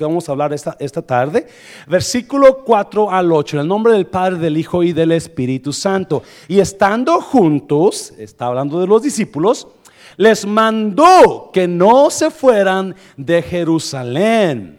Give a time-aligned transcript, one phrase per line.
[0.00, 1.46] que vamos a hablar esta, esta tarde.
[1.86, 6.22] Versículo 4 al 8, en el nombre del Padre, del Hijo y del Espíritu Santo.
[6.48, 9.68] Y estando juntos, está hablando de los discípulos,
[10.16, 14.78] les mandó que no se fueran de Jerusalén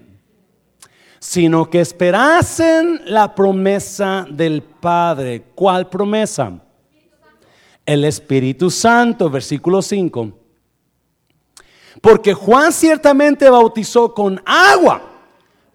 [1.23, 5.43] sino que esperasen la promesa del Padre.
[5.53, 6.59] ¿Cuál promesa?
[7.85, 10.31] El Espíritu Santo, versículo 5.
[12.01, 15.10] Porque Juan ciertamente bautizó con agua,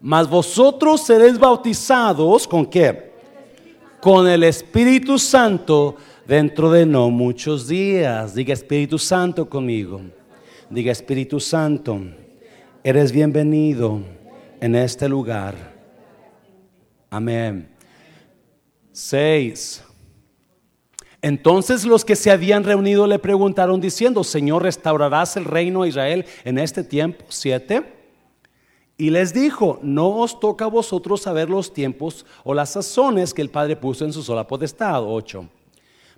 [0.06, 3.10] mas vosotros seréis bautizados con qué?
[4.00, 8.32] Con el Espíritu Santo dentro de no muchos días.
[8.32, 10.00] Diga Espíritu Santo conmigo.
[10.70, 12.00] Diga Espíritu Santo,
[12.84, 13.98] eres bienvenido
[14.60, 15.74] en este lugar.
[17.10, 17.68] Amén.
[18.92, 19.82] Seis.
[21.20, 26.26] Entonces los que se habían reunido le preguntaron diciendo, Señor, ¿restaurarás el reino de Israel
[26.44, 27.24] en este tiempo?
[27.28, 27.95] Siete.
[28.98, 33.42] Y les dijo, no os toca a vosotros saber los tiempos o las sazones que
[33.42, 35.02] el Padre puso en su sola potestad.
[35.04, 35.48] Ocho.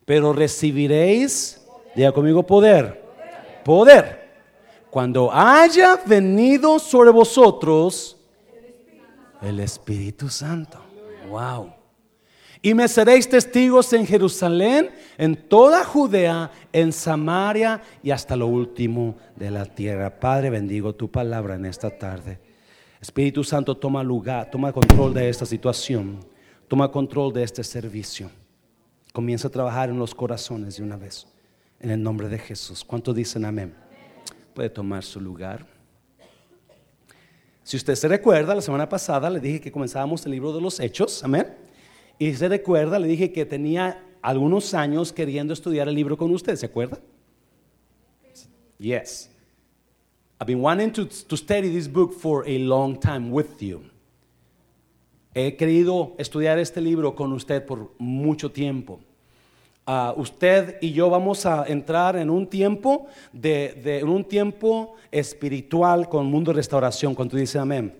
[0.04, 1.60] Pero recibiréis,
[1.96, 3.04] diga conmigo, poder.
[3.64, 4.28] Poder.
[4.90, 8.16] Cuando haya venido sobre vosotros
[9.42, 10.78] el Espíritu Santo.
[11.28, 11.72] Wow.
[12.62, 19.16] Y me seréis testigos en Jerusalén, en toda Judea, en Samaria y hasta lo último
[19.36, 20.18] de la tierra.
[20.18, 22.47] Padre, bendigo tu palabra en esta tarde.
[23.00, 26.18] Espíritu Santo, toma lugar, toma control de esta situación.
[26.68, 28.30] Toma control de este servicio.
[29.12, 31.26] Comienza a trabajar en los corazones de una vez.
[31.80, 32.84] En el nombre de Jesús.
[32.84, 33.74] ¿Cuántos dicen amén?
[34.54, 35.66] Puede tomar su lugar.
[37.62, 40.80] Si usted se recuerda, la semana pasada le dije que comenzábamos el libro de los
[40.80, 41.46] Hechos, amén.
[42.18, 46.56] Y se recuerda, le dije que tenía algunos años queriendo estudiar el libro con usted,
[46.56, 46.98] ¿se acuerda?
[48.78, 49.30] Yes.
[50.40, 53.84] I've been wanting to, to study this book for a long time with you.
[55.34, 59.00] He querido estudiar este libro con usted por mucho tiempo.
[59.86, 66.26] Uh, usted y yo vamos a entrar en un tiempo de, un tiempo espiritual con
[66.26, 67.14] mundo de restauración.
[67.14, 67.96] Cuando tú dices amén.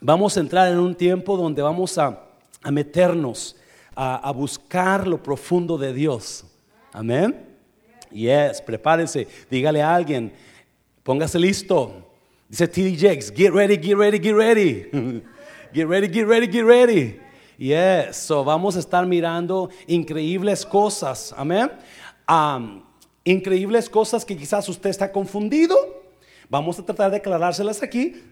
[0.00, 2.20] Vamos a entrar en un tiempo donde vamos a,
[2.70, 3.56] meternos
[3.96, 6.44] a, buscar lo profundo de Dios.
[6.92, 7.53] Amén.
[8.14, 9.26] Yes, prepárense.
[9.50, 10.32] Dígale a alguien,
[11.02, 12.08] póngase listo.
[12.48, 14.90] Dice TD Jakes, get ready, get ready, get ready.
[15.74, 17.20] get ready, get ready, get ready.
[17.58, 21.34] Yes, so vamos a estar mirando increíbles cosas.
[21.36, 21.70] Amén.
[23.24, 25.76] Increíbles cosas que quizás usted está confundido.
[26.48, 28.22] Vamos a tratar de aclarárselas aquí.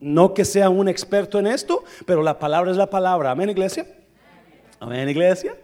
[0.00, 3.32] No que sea un experto en esto, pero la palabra es la palabra.
[3.32, 3.86] Amén, iglesia.
[4.80, 5.56] Amén, iglesia.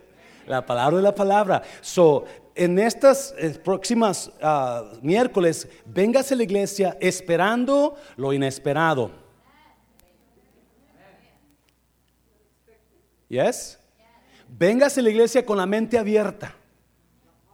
[0.47, 1.63] La palabra es la palabra.
[1.81, 2.25] So,
[2.59, 9.13] en estas eh, próximas uh, miércoles, véngase a la iglesia esperando lo inesperado.
[13.29, 13.79] Yes?
[14.49, 16.53] Véngase a la iglesia con la mente abierta.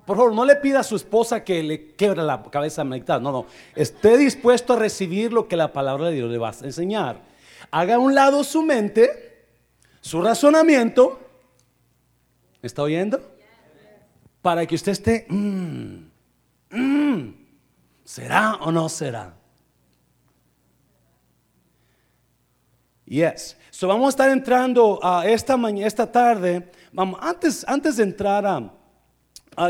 [0.07, 3.21] Por favor, no le pida a su esposa que le quiebre la cabeza a meditar.
[3.21, 3.47] No, no.
[3.75, 7.21] Esté dispuesto a recibir lo que la palabra de Dios le va a enseñar.
[7.71, 9.49] Haga a un lado su mente,
[10.01, 11.21] su razonamiento.
[12.63, 13.34] ¿Me está oyendo?
[14.45, 16.05] Para que usted esté, mmm,
[16.71, 17.35] mmm,
[18.05, 19.35] ¿será o no será?
[23.07, 23.57] Yes.
[23.71, 26.71] So vamos a estar entrando a esta mañana, esta tarde.
[26.93, 28.71] Vamos, antes, antes de entrar a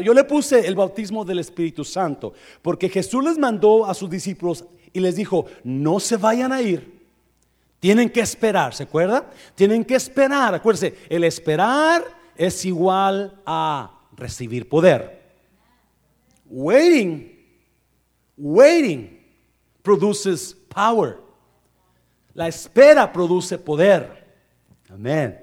[0.03, 4.65] yo le puse el bautismo del Espíritu Santo, porque Jesús les mandó a sus discípulos
[4.93, 7.01] y les dijo, no se vayan a ir,
[7.79, 9.31] tienen que esperar, ¿se acuerda?
[9.55, 12.03] Tienen que esperar, acuérdense, el esperar
[12.35, 15.23] es igual a recibir poder.
[16.47, 17.37] Waiting,
[18.37, 19.21] waiting
[19.83, 21.21] produces power.
[22.35, 24.25] La espera produce poder.
[24.91, 25.39] Amén.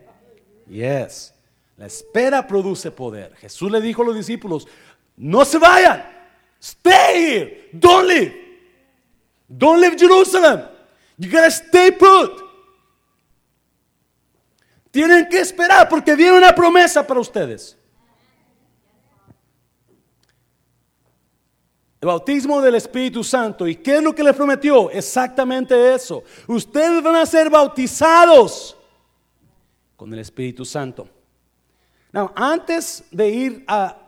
[0.67, 1.33] Yes.
[1.77, 3.35] La espera produce poder.
[3.37, 4.67] Jesús le dijo a los discípulos,
[5.17, 6.03] no se vayan.
[6.61, 7.69] Stay here.
[7.73, 8.33] Don't leave.
[9.47, 10.61] Don't leave Jerusalem.
[11.17, 12.41] You gotta stay put.
[14.91, 17.77] Tienen que esperar porque viene una promesa para ustedes.
[22.01, 23.67] El bautismo del Espíritu Santo.
[23.67, 24.89] ¿Y qué es lo que le prometió?
[24.89, 26.23] Exactamente eso.
[26.47, 28.75] Ustedes van a ser bautizados
[29.95, 31.07] con el Espíritu Santo.
[32.11, 33.99] Now, antes de ir a,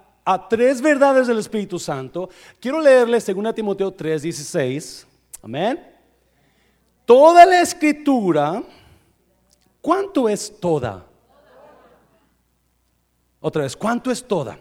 [0.49, 2.29] tres verdades del Espíritu Santo,
[2.59, 5.05] quiero leerle 2 Timoteo 3, 16.
[5.43, 5.95] Amén.
[7.05, 8.63] Toda la escritura,
[9.81, 11.05] ¿cuánto es toda?
[13.39, 14.57] Otra vez, ¿cuánto es toda?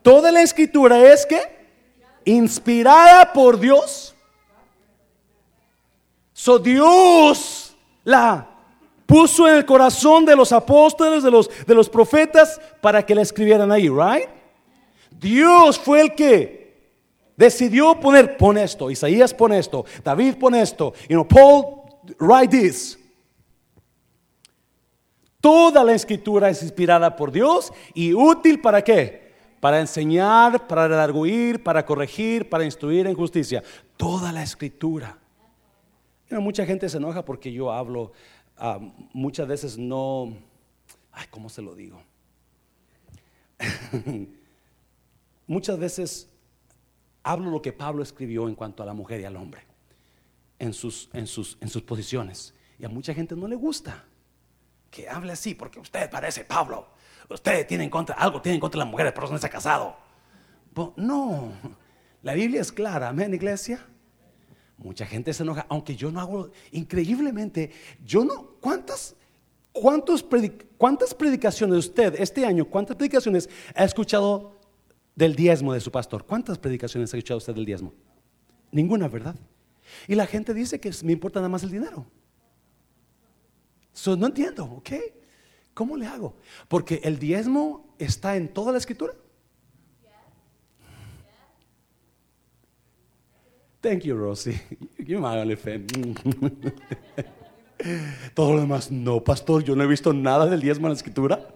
[0.00, 1.57] Toda la escritura es que
[2.28, 4.14] inspirada por Dios
[6.38, 8.48] So Dios la
[9.06, 13.22] puso en el corazón de los apóstoles, de los, de los profetas, para que la
[13.22, 14.28] escribieran ahí, right?
[15.10, 16.92] Dios fue el que
[17.36, 21.82] decidió poner, pon esto, Isaías pone esto, David pone esto, you know, Paul
[22.20, 22.96] write this.
[25.40, 29.27] Toda la escritura es inspirada por Dios y útil para qué?
[29.60, 33.62] Para enseñar, para redarguir, para corregir, para instruir en justicia.
[33.96, 35.18] Toda la escritura.
[36.30, 38.12] mucha gente se enoja porque yo hablo,
[38.56, 38.78] ah,
[39.12, 40.32] muchas veces no,
[41.12, 42.02] ay, ¿cómo se lo digo?
[45.46, 46.28] muchas veces
[47.22, 49.62] hablo lo que Pablo escribió en cuanto a la mujer y al hombre,
[50.58, 52.54] en sus, en sus, en sus posiciones.
[52.78, 54.04] Y a mucha gente no le gusta
[54.90, 56.88] que hable así, porque usted parece Pablo.
[57.28, 59.50] Usted tiene en contra, algo tiene en contra de la mujer, pero no se ha
[59.50, 59.96] casado.
[60.96, 61.52] No,
[62.22, 63.84] la Biblia es clara, amén, iglesia.
[64.76, 67.72] Mucha gente se enoja, aunque yo no hago, increíblemente,
[68.04, 69.16] yo no, ¿cuántas,
[69.72, 74.56] cuántas predicaciones usted este año, cuántas predicaciones ha escuchado
[75.16, 76.24] del diezmo de su pastor?
[76.24, 77.92] ¿Cuántas predicaciones ha escuchado usted del diezmo?
[78.70, 79.34] Ninguna, ¿verdad?
[80.06, 82.06] Y la gente dice que me importa nada más el dinero
[84.06, 84.90] no entiendo, ¿ok?
[85.78, 86.34] ¿Cómo le hago?
[86.66, 89.14] Porque el diezmo está en toda la escritura.
[93.80, 94.60] Thank you, Rosie.
[94.98, 95.54] You're my only.
[98.34, 101.46] Todo lo demás, no, pastor, yo no he visto nada del diezmo en la escritura.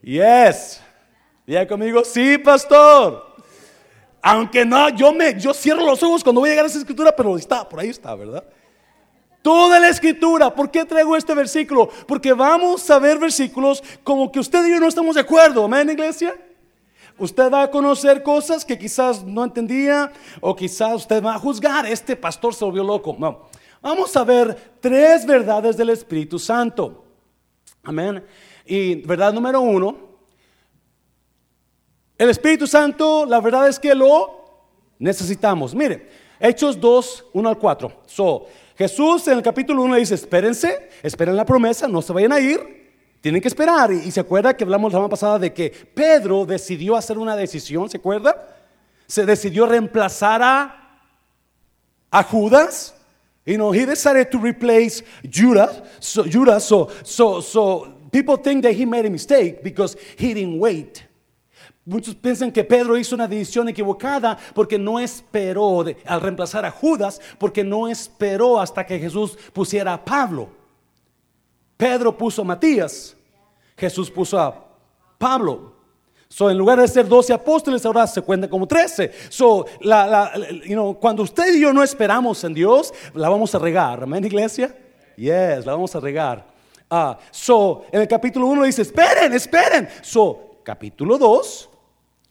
[0.00, 0.80] Yes.
[1.46, 2.02] ¿Ya conmigo?
[2.02, 3.26] Sí, pastor.
[4.22, 7.14] Aunque no, yo me, yo cierro los ojos cuando voy a llegar a esa escritura,
[7.14, 8.42] pero está, por ahí está, ¿verdad?
[9.48, 10.54] Toda la escritura.
[10.54, 11.88] ¿Por qué traigo este versículo?
[12.06, 15.64] Porque vamos a ver versículos como que usted y yo no estamos de acuerdo.
[15.64, 16.36] Amén, iglesia.
[17.16, 20.12] Usted va a conocer cosas que quizás no entendía
[20.42, 21.86] o quizás usted va a juzgar.
[21.86, 23.16] Este pastor se volvió loco.
[23.18, 23.48] No.
[23.80, 27.06] Vamos a ver tres verdades del Espíritu Santo.
[27.84, 28.22] Amén.
[28.66, 29.96] Y verdad número uno.
[32.18, 34.44] El Espíritu Santo, la verdad es que lo
[34.98, 35.74] necesitamos.
[35.74, 36.06] Mire,
[36.38, 37.92] Hechos 2, 1 al 4.
[38.06, 38.46] So,
[38.78, 42.60] Jesús en el capítulo 1 dice, espérense, esperen la promesa, no se vayan a ir,
[43.20, 43.90] tienen que esperar.
[43.90, 47.90] Y, se acuerda que hablamos la semana pasada de que Pedro decidió hacer una decisión,
[47.90, 48.56] ¿se acuerda?
[49.08, 51.00] Se decidió reemplazar a,
[52.08, 52.94] a Judas.
[53.44, 55.82] You know, he decided to replace Judas.
[55.98, 60.60] So, Judas, so, so, so people think that he made a mistake because he didn't
[60.60, 61.02] wait.
[61.88, 67.18] Muchos piensan que Pedro hizo una decisión equivocada porque no esperó al reemplazar a Judas,
[67.38, 70.50] porque no esperó hasta que Jesús pusiera a Pablo.
[71.78, 73.16] Pedro puso a Matías,
[73.74, 74.66] Jesús puso a
[75.16, 75.72] Pablo.
[76.28, 79.10] So, en lugar de ser 12 apóstoles, ahora se cuenta como 13.
[79.30, 80.30] So, la,
[81.00, 84.02] cuando usted y yo no esperamos en Dios, la vamos a regar.
[84.02, 84.76] Amén, iglesia?
[85.16, 86.46] Yes, la vamos a regar.
[86.90, 89.88] Ah, so, en el capítulo 1 dice, esperen, esperen.
[90.02, 91.70] So, capítulo 2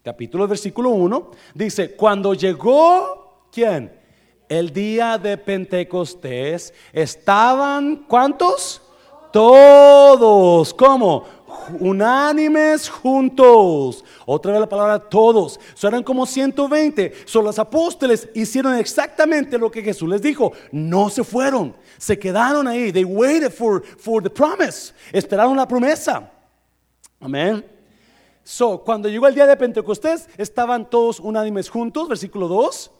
[0.08, 3.92] capítulo versículo 1, dice, cuando llegó, ¿quién?
[4.48, 8.80] El día de Pentecostés, estaban, ¿cuántos?
[9.30, 11.26] Todos, ¿cómo?
[11.78, 14.02] Unánimes juntos.
[14.24, 15.60] Otra vez la palabra todos.
[15.74, 17.12] So eran como 120.
[17.26, 20.52] Son los apóstoles hicieron exactamente lo que Jesús les dijo.
[20.72, 21.76] No se fueron.
[21.98, 22.90] Se quedaron ahí.
[22.90, 24.94] They waited for, for the promise.
[25.12, 26.32] Esperaron la promesa.
[27.20, 27.77] Amén.
[28.50, 32.90] So, cuando llegó el día de Pentecostés, estaban todos unánimes juntos, versículo 2.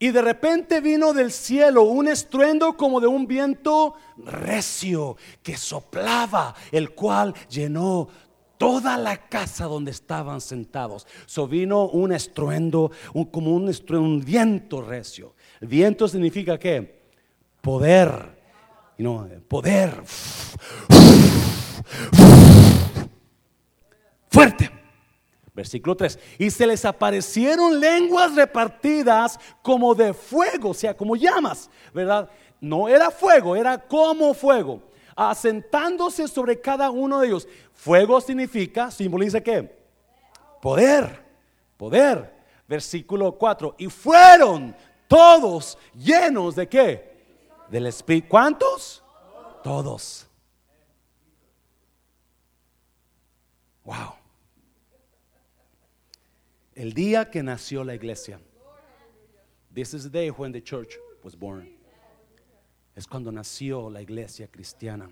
[0.00, 6.54] Y de repente vino del cielo un estruendo como de un viento recio que soplaba,
[6.72, 8.06] el cual llenó
[8.58, 11.06] toda la casa donde estaban sentados.
[11.24, 12.90] So vino un estruendo,
[13.30, 15.34] como un estruendo, un viento recio.
[15.62, 17.00] Viento significa que
[17.62, 18.36] poder,
[19.48, 20.02] poder
[24.32, 24.70] fuerte.
[25.54, 26.18] Versículo 3.
[26.38, 32.30] Y se les aparecieron lenguas repartidas como de fuego, o sea, como llamas, ¿verdad?
[32.60, 34.80] No era fuego, era como fuego,
[35.14, 37.48] asentándose sobre cada uno de ellos.
[37.74, 39.76] Fuego significa, simboliza qué?
[40.60, 41.22] Poder,
[41.76, 42.40] poder.
[42.66, 43.74] Versículo 4.
[43.78, 44.74] Y fueron
[45.06, 47.12] todos llenos de qué?
[47.68, 48.28] Del Espíritu.
[48.30, 49.04] ¿Cuántos?
[49.62, 50.26] Todos.
[53.84, 54.21] Wow
[56.74, 58.40] el día que nació la iglesia.
[59.74, 61.68] This is the day when the church was born.
[62.94, 65.08] Es cuando nació la iglesia cristiana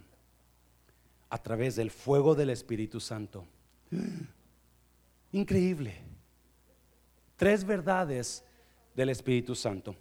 [1.31, 3.47] a través del fuego del Espíritu Santo.
[5.33, 5.95] Increíble.
[7.37, 8.45] Tres verdades
[8.95, 9.95] del Espíritu Santo.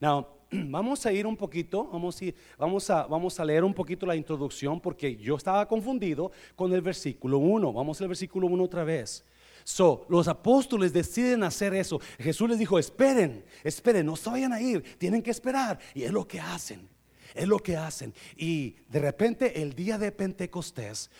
[0.00, 3.74] Now, vamos a ir un poquito, vamos a, ir- vamos, a, vamos a leer un
[3.74, 7.72] poquito la introducción porque yo estaba confundido con el versículo 1.
[7.72, 9.24] Vamos al versículo 1 otra vez.
[9.68, 12.00] So, los apóstoles deciden hacer eso.
[12.18, 15.78] Jesús les dijo, esperen, esperen, no se vayan a ir, tienen que esperar.
[15.92, 16.88] Y es lo que hacen,
[17.34, 18.14] es lo que hacen.
[18.34, 21.10] Y de repente el día de Pentecostés,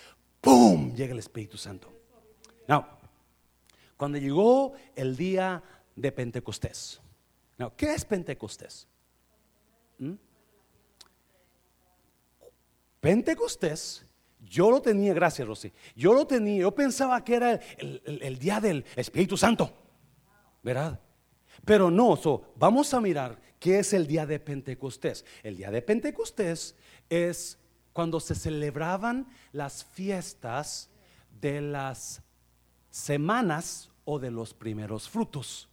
[0.41, 0.95] ¡pum!
[0.95, 1.93] llega el Espíritu Santo.
[2.67, 2.87] Now,
[3.99, 5.63] cuando llegó el día
[5.95, 7.03] de Pentecostés.
[7.59, 8.89] Now, ¿qué es Pentecostés?
[9.99, 10.15] ¿Mm?
[12.99, 14.07] Pentecostés,
[14.41, 18.85] yo lo tenía, gracias Rosy, yo lo tenía, yo pensaba que era el, día del
[18.97, 19.73] Espíritu Santo,
[20.63, 21.01] ¿verdad?
[21.65, 25.25] Pero no, so, vamos a mirar qué es el día de Pentecostés.
[25.43, 26.77] El día de Pentecostés
[27.11, 27.59] es
[27.93, 30.89] cuando se celebraban las fiestas
[31.41, 32.23] de las
[32.91, 35.69] semanas o de los primeros frutos.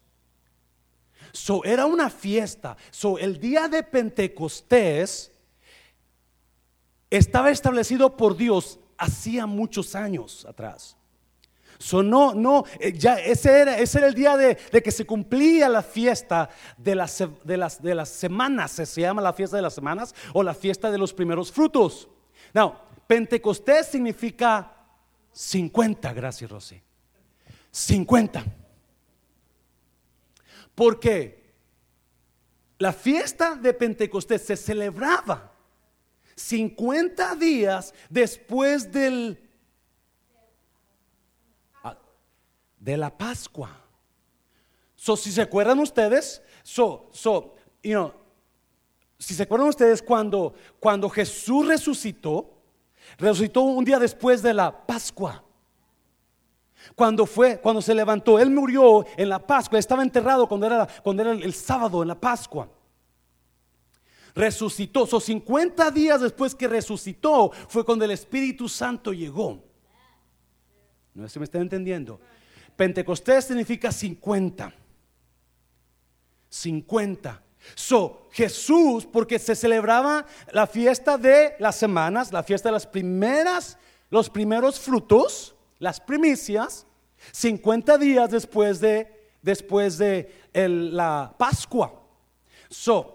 [1.31, 2.75] So, era una fiesta.
[2.91, 5.31] So, el día de Pentecostés
[7.17, 10.97] estaba establecido por Dios hacía muchos años atrás.
[11.77, 15.05] So, no, no, eh, ya ese era, ese era el día de, de que se
[15.05, 19.57] cumplía la fiesta de las, de, las, de las semanas, se, se llama la fiesta
[19.57, 22.07] de las semanas o la fiesta de los primeros frutos.
[22.53, 22.75] Now,
[23.07, 24.71] Pentecostés significa
[25.33, 26.81] 50, gracias Rosy.
[27.71, 28.45] 50.
[30.73, 31.53] Porque
[32.77, 35.54] la fiesta de Pentecostés se celebraba
[36.35, 39.39] 50 días después del
[41.83, 41.97] ah,
[42.79, 43.69] de la Pascua.
[44.95, 48.13] So, si se acuerdan ustedes, so, so, you know,
[49.17, 52.49] si se acuerdan ustedes cuando, cuando Jesús resucitó,
[53.17, 55.43] resucitó un día después de la Pascua.
[56.95, 61.23] Cuando fue, cuando se levantó, él murió en la Pascua, estaba enterrado cuando era, cuando
[61.23, 62.69] era el, el sábado en la Pascua.
[64.35, 69.63] Resucitó, so 50 días después que resucitó fue cuando el Espíritu Santo llegó.
[71.13, 72.19] No sé si me están entendiendo.
[72.75, 74.73] Pentecostés significa 50.
[76.49, 77.41] 50.
[77.73, 83.77] So, Jesús, porque se celebraba la fiesta de las semanas, la fiesta de las primeras,
[84.09, 86.85] los primeros frutos, las primicias,
[87.31, 92.01] 50 días después de, después de la Pascua.
[92.69, 93.14] So,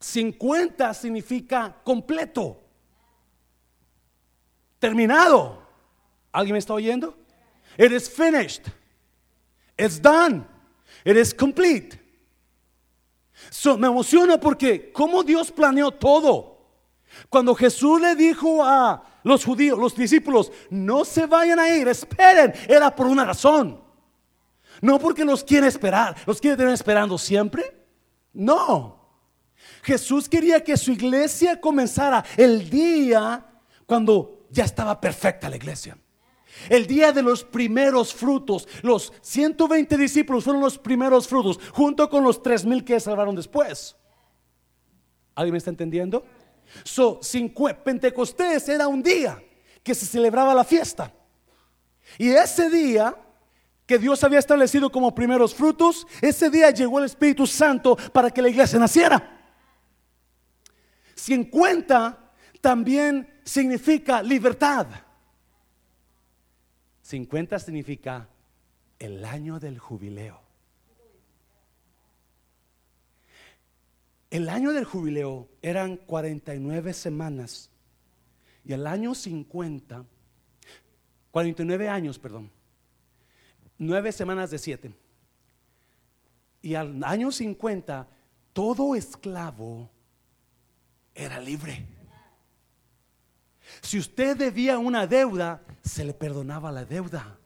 [0.00, 2.60] 50 significa completo,
[4.78, 5.66] terminado.
[6.32, 7.16] ¿Alguien me está oyendo?
[7.76, 8.68] It is finished.
[9.76, 10.46] It's done.
[11.04, 11.98] It is complete.
[13.50, 16.58] So, me emociona porque como Dios planeó todo.
[17.28, 22.52] Cuando Jesús le dijo a los judíos, los discípulos, no se vayan a ir, esperen,
[22.68, 23.80] era por una razón.
[24.80, 27.74] No porque los quiere esperar, los quiere tener esperando siempre.
[28.32, 28.97] No.
[29.82, 33.46] Jesús quería que su iglesia comenzara el día
[33.86, 35.96] cuando ya estaba perfecta la iglesia.
[36.68, 42.24] El día de los primeros frutos, los 120 discípulos fueron los primeros frutos, junto con
[42.24, 43.96] los 3000 que salvaron después.
[45.34, 46.24] ¿Alguien me está entendiendo?
[46.84, 47.20] So,
[47.84, 49.42] Pentecostés era un día
[49.82, 51.12] que se celebraba la fiesta.
[52.18, 53.16] Y ese día
[53.86, 58.42] que Dios había establecido como primeros frutos, ese día llegó el Espíritu Santo para que
[58.42, 59.37] la iglesia naciera.
[61.18, 64.86] 50 también significa libertad.
[67.02, 68.28] 50 significa
[68.98, 70.40] el año del jubileo.
[74.30, 77.70] El año del jubileo eran 49 semanas
[78.64, 80.04] y el año 50,
[81.30, 82.50] 49 años, perdón,
[83.78, 84.94] 9 semanas de 7.
[86.60, 88.06] Y al año 50,
[88.52, 89.90] todo esclavo
[91.18, 91.84] era libre.
[93.82, 97.36] Si usted debía una deuda, se le perdonaba la deuda.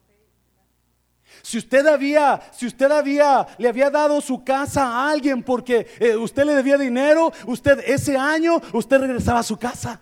[1.40, 6.14] Si usted había, si usted había, le había dado su casa a alguien porque eh,
[6.14, 10.00] usted le debía dinero, usted ese año, usted regresaba a su casa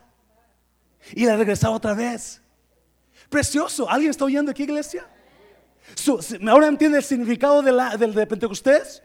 [1.15, 2.43] y la regresaba otra vez.
[3.29, 3.89] Precioso.
[3.89, 5.07] ¿Alguien está oyendo aquí, iglesia?
[6.49, 9.03] Ahora entiende el significado de, la, de Pentecostés.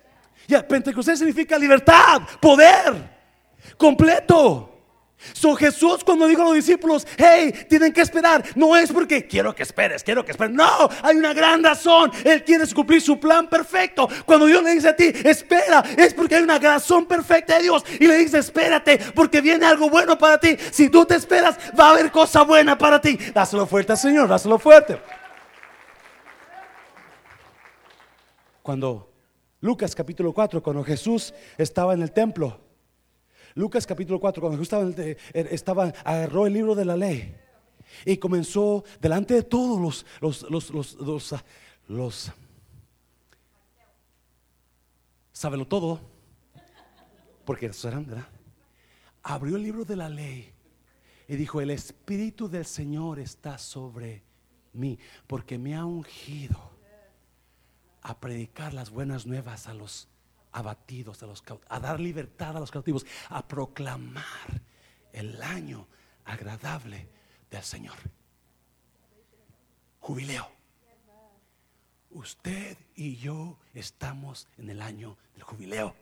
[0.48, 3.15] Ya, Pentecostés significa libertad, poder,
[3.78, 4.76] completo.
[5.34, 9.56] So Jesús cuando dijo a los discípulos, hey, tienen que esperar, no es porque quiero
[9.56, 13.50] que esperes, quiero que esperes, no, hay una gran razón, Él quiere cumplir su plan
[13.50, 14.08] perfecto.
[14.26, 17.84] Cuando Dios le dice a ti, espera, es porque hay una razón perfecta de Dios
[18.00, 20.56] y le dice, espérate, porque viene algo bueno para ti.
[20.72, 23.18] Si tú te esperas, va a haber cosa buena para ti.
[23.34, 25.02] Dáselo fuerte al Señor, dáselo fuerte.
[28.62, 29.12] Cuando
[29.62, 32.65] Lucas capítulo 4, cuando Jesús estaba en el templo.
[33.56, 37.34] Lucas capítulo 4, cuando Jesús er, estaba, agarró el libro de la ley
[38.06, 41.34] y comenzó delante de todos los, los, los, los,
[41.88, 42.36] los, ah,
[45.32, 46.02] sábelo todo,
[47.46, 48.28] porque eso ¿verdad?
[49.24, 50.52] Abrió el libro de la ley
[51.26, 54.24] y dijo, el Espíritu del Señor está sobre
[54.74, 56.60] mí, porque me ha ungido
[58.02, 60.10] a predicar las buenas nuevas a los
[60.56, 64.62] abatidos, a, los, a dar libertad a los cautivos, a proclamar
[65.12, 65.88] el año
[66.24, 67.10] agradable
[67.50, 67.98] del Señor.
[70.00, 70.48] Jubileo.
[72.12, 75.96] Usted y yo estamos en el año del jubileo.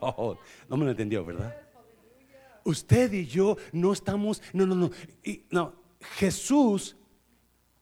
[0.00, 0.36] Oh,
[0.68, 1.56] no me lo entendió, ¿verdad?
[2.64, 4.90] Usted y yo no estamos, no, no, no,
[5.50, 5.72] no.
[6.16, 6.96] Jesús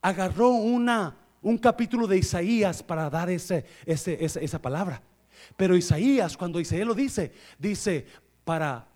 [0.03, 5.03] agarró una, un capítulo de Isaías para dar ese, ese, esa, palabra.
[5.57, 8.07] Pero Isaías, cuando Isaías lo dice, dice
[8.45, 8.87] para,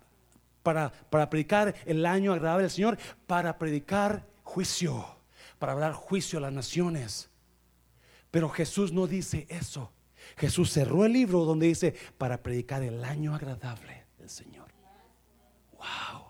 [0.63, 5.05] para, para predicar el año agradable del Señor, para predicar juicio,
[5.59, 7.29] para dar juicio a las naciones.
[8.29, 9.91] Pero Jesús no dice eso.
[10.37, 14.71] Jesús cerró el libro donde dice para predicar el año agradable del Señor.
[15.73, 16.25] Wow.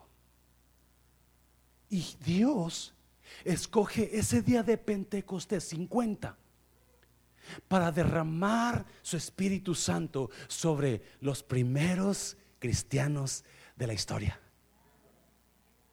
[1.90, 2.94] Y Dios
[3.44, 6.38] escoge ese día de Pentecostés 50
[7.68, 13.44] para derramar su Espíritu Santo sobre los primeros cristianos
[13.76, 14.40] de la historia.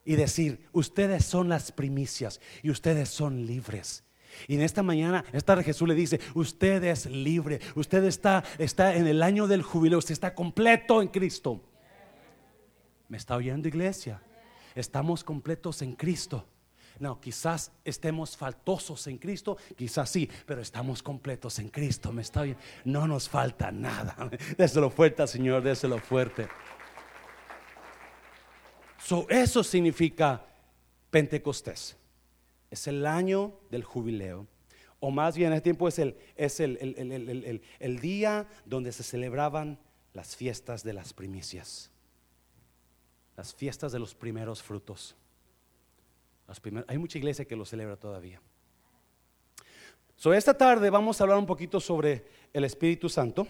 [0.05, 4.03] Y decir, ustedes son las primicias y ustedes son libres.
[4.47, 9.07] Y en esta mañana, esta Jesús le dice, usted es libre, usted está, está en
[9.07, 11.61] el año del jubileo, usted está completo en Cristo.
[13.07, 14.21] ¿Me está oyendo iglesia?
[14.75, 16.45] Estamos completos en Cristo.
[16.99, 22.11] No, quizás estemos faltosos en Cristo, quizás sí, pero estamos completos en Cristo.
[22.11, 22.61] ¿Me está oyendo?
[22.85, 24.29] No nos falta nada.
[24.57, 26.47] Déselo fuerte Señor, déselo fuerte.
[29.01, 30.45] So, eso significa
[31.09, 31.95] Pentecostés.
[32.69, 34.45] Es el año del jubileo.
[34.99, 39.79] O más bien, ese tiempo es el, es el, el, el día donde se celebraban
[40.13, 41.91] las fiestas de las primicias
[43.39, 45.15] las fiestas de los primeros frutos.
[46.87, 48.41] Hay mucha iglesia que lo celebra todavía.
[50.15, 53.47] So, esta tarde vamos a hablar un poquito sobre el Espíritu Santo.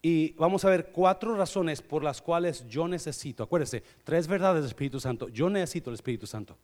[0.00, 4.70] Y vamos a ver cuatro razones por las cuales yo necesito, acuérdense, tres verdades del
[4.70, 5.28] Espíritu Santo.
[5.28, 6.56] Yo necesito el Espíritu Santo.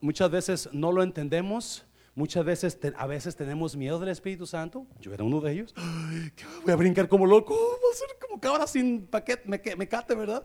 [0.00, 1.84] Muchas veces no lo entendemos
[2.18, 4.88] Muchas veces, a veces tenemos miedo del Espíritu Santo.
[5.00, 5.72] Yo era uno de ellos.
[6.64, 10.16] voy a brincar como loco, voy a ser como cabra sin paquete, me, me cate,
[10.16, 10.44] ¿verdad?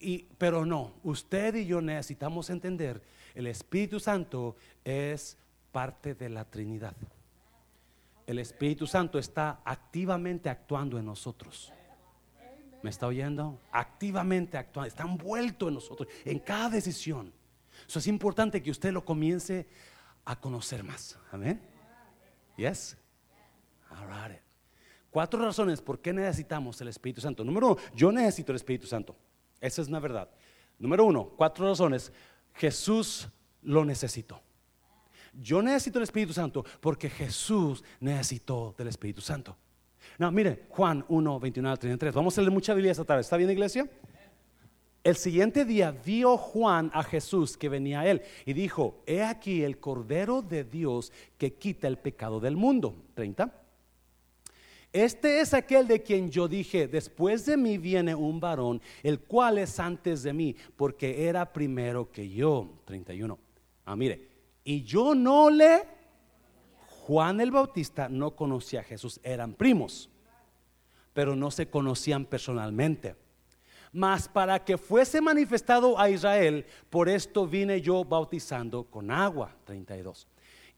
[0.00, 3.02] Y, pero no, usted y yo necesitamos entender,
[3.34, 5.36] el Espíritu Santo es
[5.72, 6.96] parte de la Trinidad.
[8.26, 11.70] El Espíritu Santo está activamente actuando en nosotros.
[12.82, 13.60] ¿Me está oyendo?
[13.72, 17.30] Activamente actuando, está envuelto en nosotros, en cada decisión.
[17.86, 19.66] Eso es importante que usted lo comience
[20.24, 21.18] a conocer más.
[21.30, 21.60] Amén.
[22.56, 22.96] Yes.
[25.10, 27.44] Cuatro razones por qué necesitamos el Espíritu Santo.
[27.44, 29.14] Número uno, yo necesito el Espíritu Santo.
[29.60, 30.28] Esa es una verdad.
[30.78, 32.10] Número uno, cuatro razones.
[32.54, 33.28] Jesús
[33.62, 34.40] lo necesitó.
[35.34, 39.56] Yo necesito el Espíritu Santo porque Jesús necesitó del Espíritu Santo.
[40.18, 42.14] No, mire, Juan 1, 21 al 33.
[42.14, 43.20] Vamos a leer mucha Biblia esta tarde.
[43.20, 43.88] ¿Está bien, iglesia?
[45.04, 49.64] El siguiente día vio Juan a Jesús que venía a él y dijo, he aquí
[49.64, 52.94] el Cordero de Dios que quita el pecado del mundo.
[53.14, 53.52] 30.
[54.92, 59.58] Este es aquel de quien yo dije, después de mí viene un varón, el cual
[59.58, 62.70] es antes de mí, porque era primero que yo.
[62.84, 63.36] 31.
[63.86, 64.28] Ah, mire,
[64.62, 65.82] y yo no le,
[66.86, 70.08] Juan el Bautista no conocía a Jesús, eran primos,
[71.12, 73.16] pero no se conocían personalmente
[73.92, 79.54] mas para que fuese manifestado a Israel, por esto vine yo bautizando con agua.
[79.64, 80.26] 32.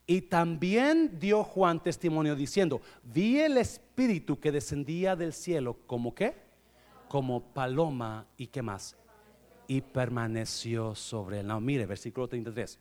[0.07, 6.35] Y también dio Juan testimonio diciendo, vi el Espíritu que descendía del cielo como qué?
[7.09, 8.97] Como paloma y qué más.
[9.67, 11.47] Y permaneció sobre él.
[11.47, 12.79] No, mire, versículo 33.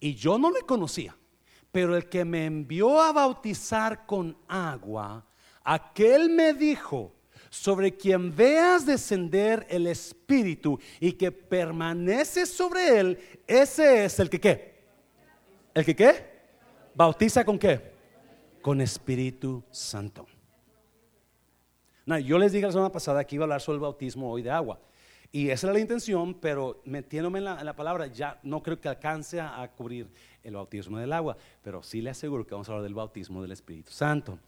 [0.00, 1.16] Y yo no le conocía,
[1.72, 5.26] pero el que me envió a bautizar con agua,
[5.62, 7.12] aquel me dijo,
[7.50, 14.40] sobre quien veas descender el Espíritu y que permanece sobre él, ese es el que
[14.40, 14.78] qué.
[15.74, 16.38] ¿El que qué?
[16.94, 17.92] Bautiza con qué?
[18.60, 20.26] Con Espíritu Santo.
[22.24, 24.50] yo les dije la semana pasada que iba a hablar sobre el bautismo hoy de
[24.50, 24.80] agua.
[25.30, 28.88] Y esa era la intención, pero metiéndome en la, la palabra, ya no creo que
[28.88, 30.08] alcance a, a cubrir
[30.42, 33.52] el bautismo del agua, pero sí le aseguro que vamos a hablar del bautismo del
[33.52, 34.38] Espíritu Santo.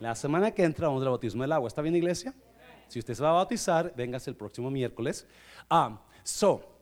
[0.00, 1.68] La semana que entra vamos al bautismo del agua.
[1.68, 2.34] ¿Está bien, iglesia?
[2.88, 5.26] Si usted se va a bautizar, véngase el próximo miércoles.
[5.70, 6.74] Ah, so,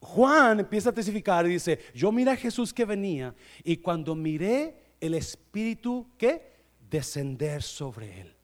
[0.00, 4.96] Juan empieza a testificar y dice, yo miré a Jesús que venía y cuando miré
[5.00, 6.52] el Espíritu que
[6.90, 8.34] descender sobre él.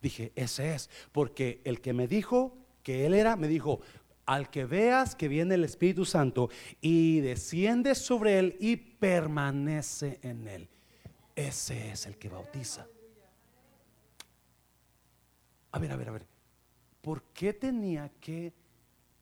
[0.00, 3.80] Dije, ese es, porque el que me dijo que él era, me dijo,
[4.24, 6.48] al que veas que viene el Espíritu Santo
[6.80, 10.68] y desciende sobre él y permanece en él.
[11.40, 12.86] Ese es el que bautiza.
[15.72, 16.26] A ver, a ver, a ver.
[17.00, 18.52] ¿Por qué tenía que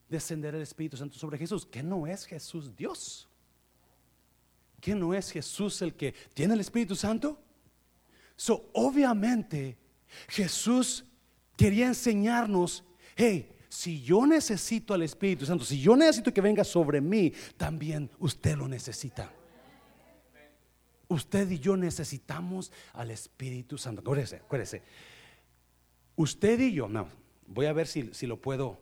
[0.08, 1.64] descender el Espíritu Santo sobre Jesús?
[1.64, 3.28] ¿Que no es Jesús Dios?
[4.80, 7.40] ¿Que no es Jesús el que tiene el Espíritu Santo?
[8.34, 9.76] So, obviamente,
[10.28, 11.04] Jesús
[11.56, 12.82] quería enseñarnos,
[13.16, 18.10] hey, si yo necesito al Espíritu Santo, si yo necesito que venga sobre mí, también
[18.18, 19.37] usted lo necesita.
[21.08, 24.02] Usted y yo necesitamos al Espíritu Santo.
[24.02, 24.82] Acuérdese, acuérdese.
[26.16, 27.08] Usted y yo, no,
[27.46, 28.78] voy a ver si, si lo puedo,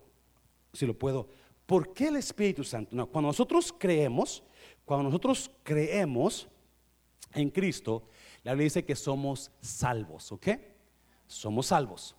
[0.73, 1.29] si lo puedo.
[1.67, 2.95] ¿Por qué el Espíritu Santo?
[2.97, 4.43] No, cuando nosotros creemos,
[4.85, 6.49] cuando nosotros creemos
[7.33, 8.09] en Cristo,
[8.43, 10.49] la Biblia dice que somos salvos, ¿ok?
[11.27, 12.17] Somos salvos.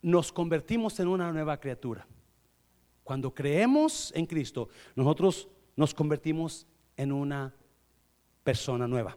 [0.00, 2.06] Nos convertimos en una nueva criatura.
[3.08, 7.54] Cuando creemos en Cristo, nosotros nos convertimos en una
[8.44, 9.16] persona nueva.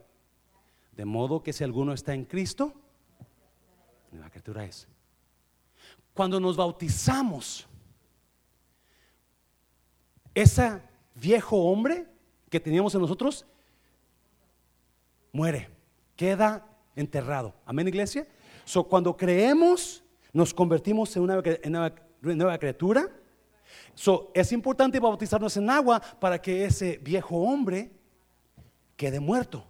[0.96, 2.72] De modo que si alguno está en Cristo,
[4.10, 4.88] nueva criatura es.
[6.14, 7.66] Cuando nos bautizamos,
[10.34, 10.80] ese
[11.14, 12.06] viejo hombre
[12.48, 13.44] que teníamos en nosotros
[15.32, 15.68] muere,
[16.16, 17.54] queda enterrado.
[17.66, 18.26] Amén, iglesia.
[18.64, 20.02] So, cuando creemos,
[20.32, 23.18] nos convertimos en una, en una nueva criatura.
[23.94, 27.90] So, es importante bautizarnos en agua para que ese viejo hombre
[28.96, 29.66] quede muerto.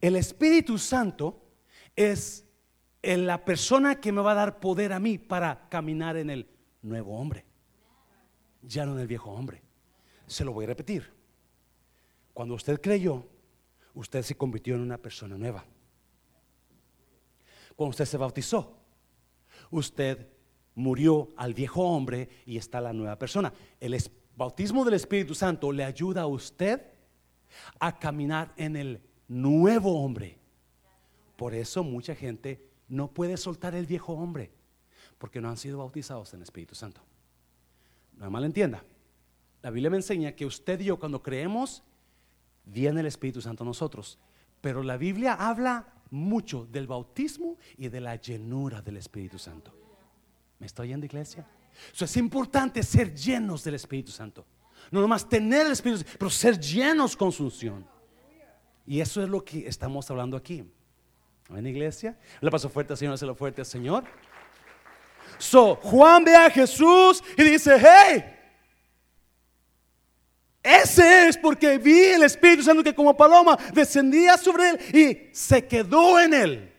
[0.00, 1.42] El Espíritu Santo
[1.96, 2.44] es
[3.02, 6.48] la persona que me va a dar poder a mí para caminar en el
[6.82, 7.44] nuevo hombre,
[8.62, 9.62] ya no en el viejo hombre.
[10.26, 11.12] Se lo voy a repetir.
[12.32, 13.24] Cuando usted creyó,
[13.94, 15.64] usted se convirtió en una persona nueva.
[17.76, 18.76] Cuando usted se bautizó,
[19.70, 20.33] usted
[20.74, 23.52] murió al viejo hombre y está la nueva persona.
[23.80, 23.96] El
[24.36, 26.82] bautismo del Espíritu Santo le ayuda a usted
[27.78, 30.38] a caminar en el nuevo hombre.
[31.36, 34.52] Por eso mucha gente no puede soltar el viejo hombre,
[35.18, 37.00] porque no han sido bautizados en el Espíritu Santo.
[38.16, 38.84] No me malentienda.
[39.62, 41.82] La Biblia me enseña que usted y yo cuando creemos,
[42.64, 44.18] viene el Espíritu Santo a nosotros.
[44.60, 49.83] Pero la Biblia habla mucho del bautismo y de la llenura del Espíritu Santo.
[50.64, 51.44] ¿Me estoy yendo, iglesia?
[51.92, 54.46] Eso es importante ser llenos del Espíritu Santo.
[54.90, 57.86] No nomás tener el Espíritu, Santo pero ser llenos con su unción.
[58.86, 60.64] Y eso es lo que estamos hablando aquí.
[61.50, 62.18] ¿En iglesia?
[62.40, 64.04] Le paso fuerte al Señor, se lo fuerte al Señor.
[65.36, 68.24] So, Juan ve a Jesús y dice, hey,
[70.62, 75.66] ese es porque vi el Espíritu Santo que como paloma descendía sobre él y se
[75.66, 76.74] quedó en él.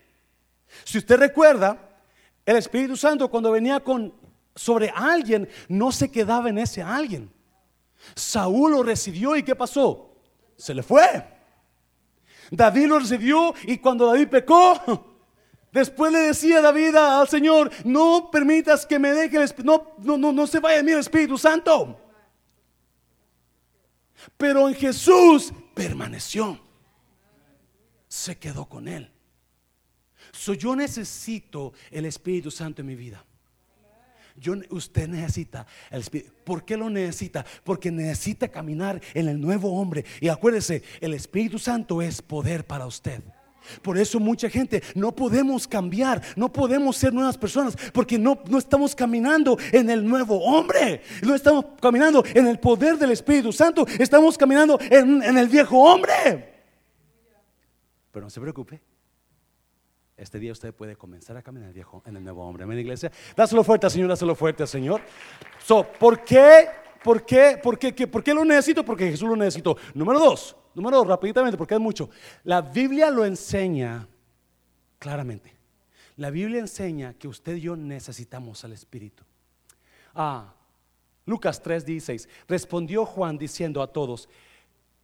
[0.82, 1.85] Si usted recuerda,
[2.46, 4.14] el Espíritu Santo cuando venía con
[4.54, 7.30] sobre alguien no se quedaba en ese alguien.
[8.14, 10.14] Saúl lo recibió y ¿qué pasó?
[10.56, 11.04] Se le fue.
[12.50, 15.16] David lo recibió y cuando David pecó,
[15.72, 20.32] después le decía David al Señor, no permitas que me deje, el, no, no, no,
[20.32, 22.00] no se vaya el Espíritu Santo.
[24.36, 26.58] Pero en Jesús permaneció,
[28.08, 29.10] se quedó con él.
[30.36, 33.24] So, yo necesito el Espíritu Santo en mi vida.
[34.36, 36.32] Yo, usted necesita el Espíritu.
[36.44, 37.44] ¿Por qué lo necesita?
[37.64, 40.04] Porque necesita caminar en el nuevo hombre.
[40.20, 43.22] Y acuérdese, el Espíritu Santo es poder para usted.
[43.82, 48.58] Por eso mucha gente no podemos cambiar, no podemos ser nuevas personas, porque no, no
[48.58, 53.84] estamos caminando en el nuevo hombre, no estamos caminando en el poder del Espíritu Santo,
[53.98, 56.54] estamos caminando en, en el viejo hombre.
[58.12, 58.80] Pero no se preocupe,
[60.16, 62.64] este día usted puede comenzar a caminar viejo en el nuevo hombre.
[62.64, 63.12] Amén, iglesia.
[63.36, 65.02] Dáselo fuerte, Señor, dáselo fuerte, Señor.
[65.62, 66.68] So, ¿por qué?
[67.04, 67.60] ¿Por qué?
[67.62, 68.06] ¿Por qué?
[68.06, 68.84] ¿Por qué lo necesito?
[68.84, 69.76] Porque Jesús lo necesitó.
[69.94, 72.08] Número dos, número dos, rápidamente, porque es mucho.
[72.44, 74.08] La Biblia lo enseña
[74.98, 75.54] claramente.
[76.16, 79.22] La Biblia enseña que usted y yo necesitamos al Espíritu.
[80.14, 80.54] Ah,
[81.26, 82.26] Lucas 3:16.
[82.48, 84.30] Respondió Juan diciendo a todos: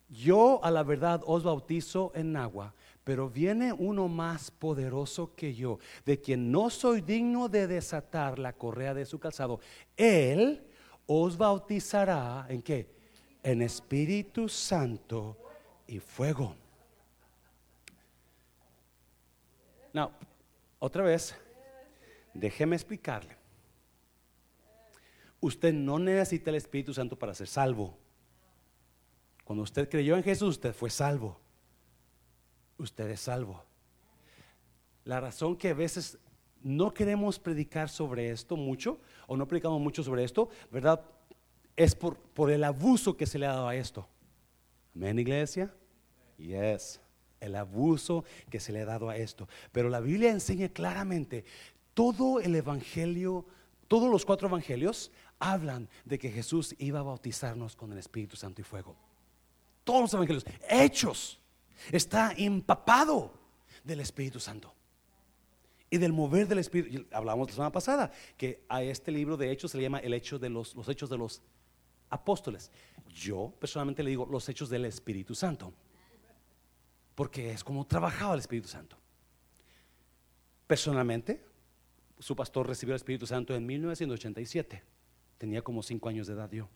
[0.08, 5.78] Yo a la verdad os bautizo en agua Pero viene uno más poderoso que yo,
[6.04, 9.60] de quien no soy digno de desatar la correa de su calzado.
[9.96, 10.62] Él
[11.06, 12.88] os bautizará en qué?
[13.42, 15.36] En Espíritu Santo
[15.86, 16.54] y fuego.
[19.92, 20.12] No,
[20.78, 21.34] otra vez,
[22.32, 23.36] déjeme explicarle.
[25.40, 27.98] Usted no necesita el Espíritu Santo para ser salvo.
[29.44, 31.41] Cuando usted creyó en Jesús, usted fue salvo.
[32.82, 33.62] Usted es salvo.
[35.04, 36.18] La razón que a veces
[36.62, 41.00] no queremos predicar sobre esto mucho, o no predicamos mucho sobre esto, ¿verdad?
[41.76, 44.08] Es por, por el abuso que se le ha dado a esto.
[44.96, 45.72] Amén, iglesia.
[46.38, 47.00] Yes,
[47.38, 49.48] el abuso que se le ha dado a esto.
[49.70, 51.44] Pero la Biblia enseña claramente
[51.94, 53.46] todo el evangelio,
[53.86, 58.60] todos los cuatro evangelios hablan de que Jesús iba a bautizarnos con el Espíritu Santo
[58.60, 58.96] y fuego.
[59.84, 61.38] Todos los evangelios, hechos,
[61.90, 63.32] está empapado
[63.84, 64.74] del Espíritu Santo
[65.90, 67.06] y del mover del Espíritu.
[67.12, 70.48] Hablamos la semana pasada que a este libro de hechos se le llama el de
[70.48, 71.42] los, los hechos de los
[72.08, 72.70] apóstoles.
[73.08, 75.72] Yo personalmente le digo los hechos del Espíritu Santo,
[77.14, 78.96] porque es como trabajaba el Espíritu Santo.
[80.66, 81.44] Personalmente,
[82.18, 84.82] su pastor recibió el Espíritu Santo en 1987.
[85.36, 86.68] Tenía como cinco años de edad yo.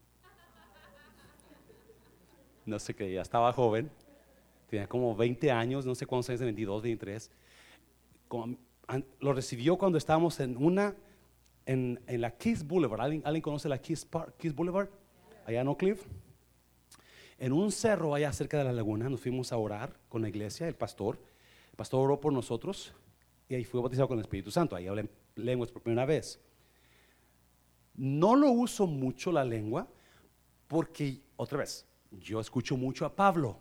[2.66, 3.90] No sé qué, ya estaba joven.
[4.68, 7.30] Tenía como 20 años, no sé cuántos años, 22, 23.
[9.20, 10.96] Lo recibió cuando estábamos en una,
[11.66, 13.00] en, la Kiss Boulevard.
[13.00, 14.06] ¿Alguien, conoce la Kiss,
[14.38, 14.88] Kiss Boulevard?
[15.46, 16.02] Allá en Oak Cliff.
[17.38, 20.66] En un cerro allá cerca de la laguna nos fuimos a orar con la iglesia,
[20.66, 21.18] el pastor.
[21.70, 22.94] El pastor oró por nosotros
[23.48, 24.74] y ahí fue bautizado con el Espíritu Santo.
[24.74, 26.40] Ahí hablé lenguas por primera vez.
[27.94, 29.86] No lo uso mucho la lengua
[30.66, 33.58] porque, otra vez, yo escucho mucho a Pablo.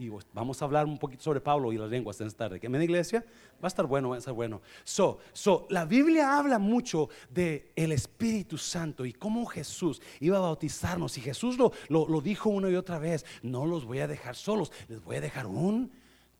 [0.00, 2.58] Y vamos a hablar un poquito sobre Pablo y las lenguas esta tarde.
[2.58, 3.22] ¿Que en iglesia?
[3.62, 4.62] Va a estar bueno, va a estar bueno.
[4.82, 10.40] So, so, la Biblia habla mucho de el Espíritu Santo y cómo Jesús iba a
[10.40, 11.18] bautizarnos.
[11.18, 14.36] Y Jesús lo, lo, lo dijo una y otra vez: No los voy a dejar
[14.36, 15.92] solos, les voy a dejar un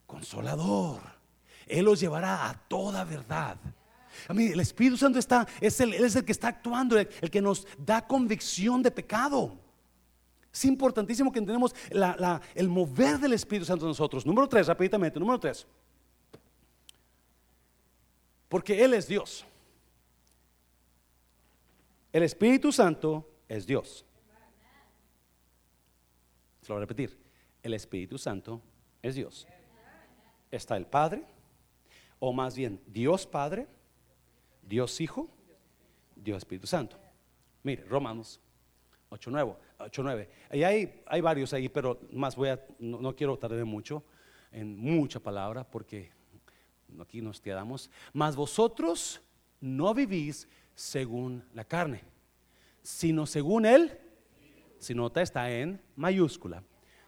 [0.07, 1.03] consolador.
[1.67, 3.59] Él los llevará a toda verdad.
[4.27, 7.43] A mí el Espíritu Santo está, es el, es el que está actuando, el, que
[7.43, 9.55] nos da convicción de pecado.
[10.53, 11.75] Es importantísimo que entendamos
[12.55, 14.27] el mover del Espíritu Santo en nosotros.
[14.27, 15.67] Número tres, rápidamente, número tres.
[18.49, 19.45] Porque Él es Dios.
[22.13, 24.05] El Espíritu Santo es Dios.
[26.63, 27.17] Se lo voy a repetir.
[27.63, 28.61] El Espíritu Santo
[29.03, 29.47] es Dios.
[30.51, 31.25] Está el Padre,
[32.19, 33.69] o más bien Dios Padre,
[34.63, 35.29] Dios Hijo,
[36.17, 36.99] Dios Espíritu Santo.
[37.63, 38.41] Mire, Romanos
[39.11, 39.57] 8.9.
[39.81, 40.05] 8,
[40.51, 44.05] Ahí hay, hay varios ahí, pero más voy a, no, quiero tardar mucho
[44.53, 46.11] en mucha palabra porque
[47.01, 47.91] aquí nos quedamos.
[48.13, 49.21] Mas vosotros
[49.61, 52.03] no vivís según la carne,
[52.83, 53.99] sino según Él,
[54.79, 56.63] si nota está en mayúscula,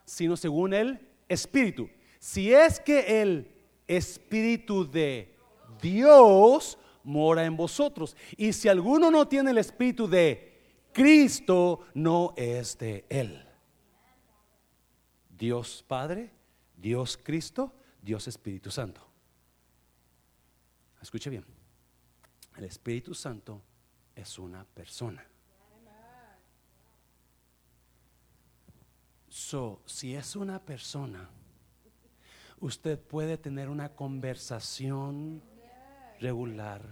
[0.04, 1.88] sino según el Espíritu.
[2.18, 3.50] Si es que el
[3.86, 5.34] Espíritu de
[5.80, 8.16] Dios mora en vosotros.
[8.36, 10.51] Y si alguno no tiene el espíritu de
[10.92, 13.46] Cristo, no es de él.
[15.30, 16.30] Dios Padre,
[16.76, 19.06] Dios Cristo, Dios Espíritu Santo.
[21.00, 21.44] Escuche bien.
[22.56, 23.62] El Espíritu Santo
[24.14, 25.26] es una persona.
[29.28, 31.30] So, si es una persona,
[32.60, 35.42] usted puede tener una conversación
[36.20, 36.82] regular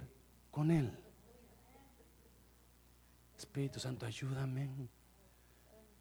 [0.51, 0.91] con Él.
[3.41, 4.69] Espíritu Santo, ayúdame.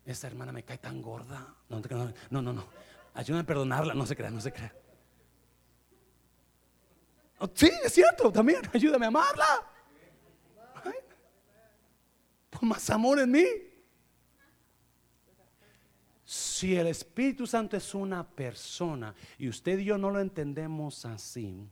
[0.05, 1.55] Esta hermana me cae tan gorda.
[1.69, 1.79] No,
[2.29, 2.65] no, no, no.
[3.13, 3.93] Ayúdame a perdonarla.
[3.93, 4.73] No se crea, no se crea.
[7.39, 8.61] Oh, sí, es cierto, también.
[8.73, 9.45] Ayúdame a amarla.
[12.49, 13.45] pon más amor en mí.
[16.25, 21.69] Si el Espíritu Santo es una persona y usted y yo no lo entendemos así,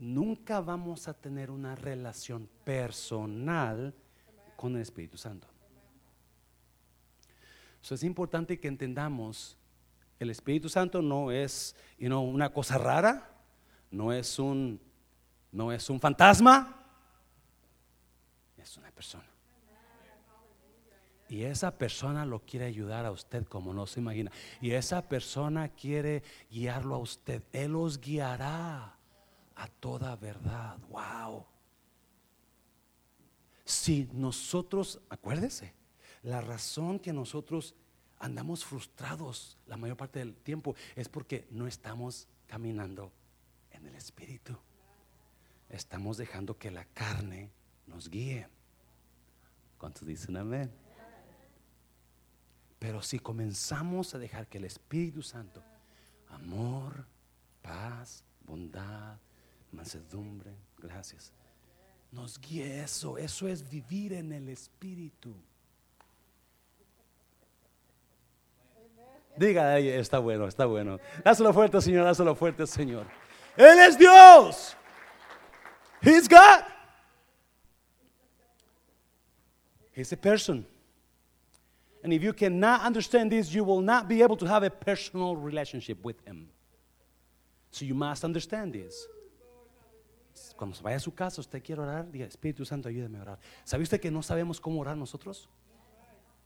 [0.00, 3.94] nunca vamos a tener una relación personal
[4.56, 5.46] con el Espíritu Santo.
[7.82, 9.56] Eso es importante que entendamos,
[10.18, 13.30] el Espíritu Santo no es una cosa rara,
[13.90, 14.80] no es un,
[15.52, 16.76] no es un fantasma,
[18.56, 19.24] es una persona.
[21.28, 24.32] Y esa persona lo quiere ayudar a usted como no se imagina.
[24.60, 27.44] Y esa persona quiere guiarlo a usted.
[27.52, 28.99] Él los guiará
[29.60, 30.78] a toda verdad.
[30.88, 31.44] Wow.
[33.64, 35.74] Si nosotros, acuérdese,
[36.22, 37.74] la razón que nosotros
[38.18, 43.12] andamos frustrados la mayor parte del tiempo es porque no estamos caminando
[43.70, 44.56] en el Espíritu.
[45.68, 47.52] Estamos dejando que la carne
[47.86, 48.48] nos guíe.
[49.76, 50.72] ¿Cuántos dicen amén?
[52.78, 55.62] Pero si comenzamos a dejar que el Espíritu Santo,
[56.28, 57.06] amor,
[57.60, 59.18] paz, bondad,
[59.72, 61.32] mansedumbre, gracias,
[62.12, 65.34] nos guíe eso, eso es vivir en el Espíritu.
[69.36, 70.98] Diga, está bueno, está bueno.
[71.24, 73.06] Dáselo fuerte, Señor, dáselo fuerte, Señor.
[73.56, 74.76] Él es Dios.
[76.02, 76.64] He's God.
[79.92, 80.66] He's a person.
[82.02, 85.36] And if you cannot understand this, you will not be able to have a personal
[85.36, 86.48] relationship with Him.
[87.70, 89.06] So you must understand this.
[90.56, 93.38] Cuando se vaya a su casa, usted quiere orar, diga, Espíritu Santo, ayúdeme a orar.
[93.64, 95.48] ¿Sabe usted que no sabemos cómo orar nosotros?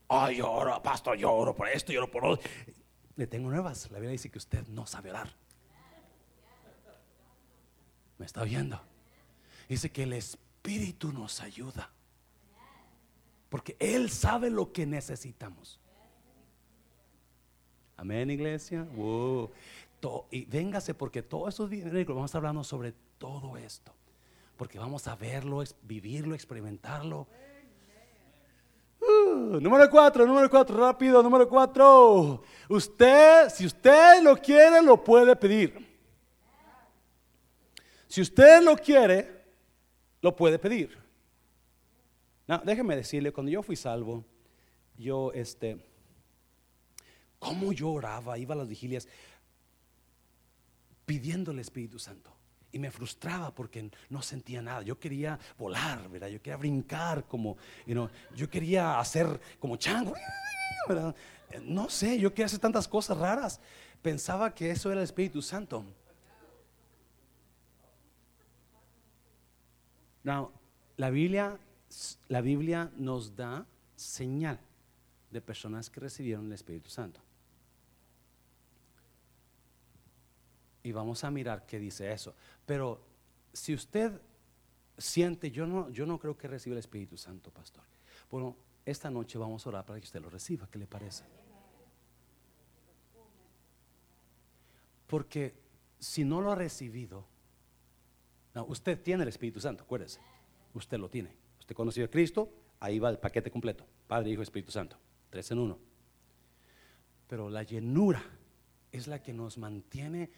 [0.09, 2.51] Ay, yo oro, pastor, yo oro por esto, yo oro por otro.
[3.17, 3.91] Le tengo nuevas.
[3.91, 5.31] La Biblia dice que usted no sabe orar.
[8.19, 8.81] ¿Me está oyendo?
[9.69, 11.91] Dice que el Espíritu nos ayuda.
[13.49, 15.81] Porque Él sabe lo que necesitamos.
[17.97, 18.87] Amén, iglesia.
[20.31, 22.95] y véngase porque todo eso vamos a estar hablando sobre
[23.25, 23.91] todo esto.
[24.59, 27.27] Porque vamos a verlo, vivirlo, experimentarlo.
[29.01, 32.43] Uh, número cuatro, número cuatro, rápido, número cuatro.
[32.69, 35.75] Usted, si usted lo quiere, lo puede pedir.
[38.07, 39.47] Si usted lo quiere,
[40.21, 40.99] lo puede pedir.
[42.47, 44.23] No, déjeme decirle, cuando yo fui salvo,
[44.99, 45.83] yo, este,
[47.39, 49.09] cómo yo oraba, iba a las vigilias
[51.07, 52.34] pidiendo el Espíritu Santo.
[52.75, 54.83] Y me frustraba porque no sentía nada.
[54.83, 56.27] Yo quería volar, ¿verdad?
[56.27, 57.57] Yo quería brincar como,
[57.87, 60.15] yo quería hacer como chango,
[61.63, 63.61] No sé, yo quería hacer tantas cosas raras.
[64.03, 65.85] Pensaba que eso era el Espíritu Santo.
[70.25, 70.51] Now,
[70.97, 71.57] la Biblia,
[72.29, 74.59] la Biblia nos da señal
[75.31, 77.21] de personas que recibieron el Espíritu Santo.
[80.85, 82.37] Y vamos a mirar qué dice eso.
[82.65, 83.01] Pero
[83.53, 84.21] si usted
[84.97, 87.83] siente, yo no, yo no creo que reciba el Espíritu Santo, pastor.
[88.31, 90.69] Bueno, esta noche vamos a orar para que usted lo reciba.
[90.71, 91.25] ¿Qué le parece?
[95.07, 95.55] Porque
[95.99, 97.25] si no lo ha recibido,
[98.69, 100.21] usted tiene el Espíritu Santo, acuérdese.
[100.75, 101.35] Usted lo tiene.
[101.61, 103.87] Usted conoció a Cristo, ahí va el paquete completo.
[104.07, 104.99] Padre, Hijo, Espíritu Santo.
[105.31, 105.79] Tres en uno.
[107.27, 108.23] Pero la llenura
[108.93, 110.31] es la que nos mantiene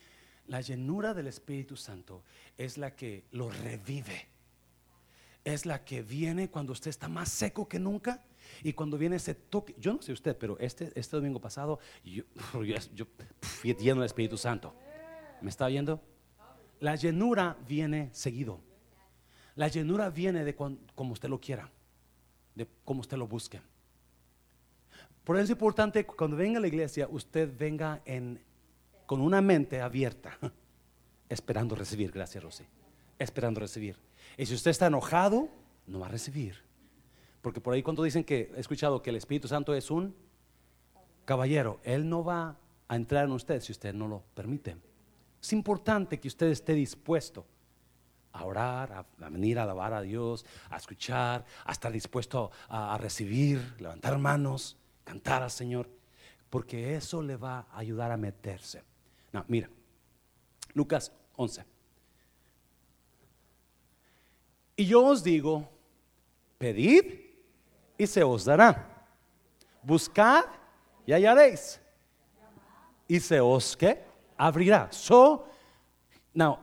[0.48, 2.22] la llenura del Espíritu Santo
[2.56, 4.28] es la que lo revive.
[5.44, 8.22] Es la que viene cuando usted está más seco que nunca.
[8.62, 12.22] Y cuando viene ese toque, yo no sé usted, pero este, este domingo pasado yo,
[13.62, 14.74] lleno del Espíritu Santo.
[15.40, 16.00] ¿Me está oyendo?
[16.80, 18.60] La llenura viene seguido.
[19.54, 21.70] La llenura viene de como usted lo quiera,
[22.54, 23.60] de como usted lo busque.
[25.24, 28.40] Por eso es importante que cuando venga a la iglesia, usted venga en
[29.06, 30.36] con una mente abierta,
[31.28, 32.10] esperando recibir.
[32.12, 32.64] Gracias, Rosy.
[33.18, 33.96] Esperando recibir.
[34.36, 35.48] Y si usted está enojado,
[35.86, 36.62] no va a recibir.
[37.40, 40.14] Porque por ahí cuando dicen que he escuchado que el Espíritu Santo es un
[41.24, 42.56] caballero, Él no va
[42.88, 44.76] a entrar en usted si usted no lo permite.
[45.40, 47.46] Es importante que usted esté dispuesto
[48.32, 52.98] a orar, a, venir a alabar a Dios, a escuchar, a estar dispuesto a, a
[52.98, 55.88] recibir, levantar manos, cantar al Señor,
[56.50, 58.82] porque eso le va a ayudar a meterse
[59.48, 59.68] mira,
[60.74, 61.64] Lucas 11.
[64.76, 65.68] Y yo os digo,
[66.58, 67.04] pedid
[67.96, 69.06] y se os dará.
[69.82, 70.44] Buscad
[71.06, 71.80] y hallaréis.
[73.08, 74.02] Y se os que
[74.36, 74.92] abrirá.
[74.92, 75.48] So,
[76.34, 76.58] now,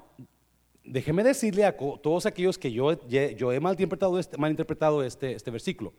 [0.84, 5.94] déjeme decirle a todos aquellos que yo, yo he malinterpretado este, malinterpretado este, este versículo.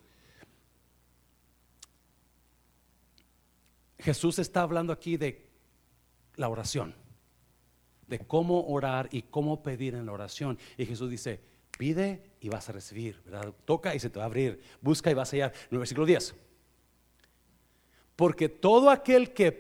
[3.98, 5.43] Jesús está hablando aquí de
[6.36, 6.94] la oración,
[8.06, 10.58] de cómo orar y cómo pedir en la oración.
[10.76, 11.40] Y Jesús dice,
[11.78, 13.22] pide y vas a recibir,
[13.64, 15.52] Toca y se te va a abrir, busca y vas a hallar.
[15.70, 16.34] En el versículo 10.
[18.16, 19.50] Porque todo aquel que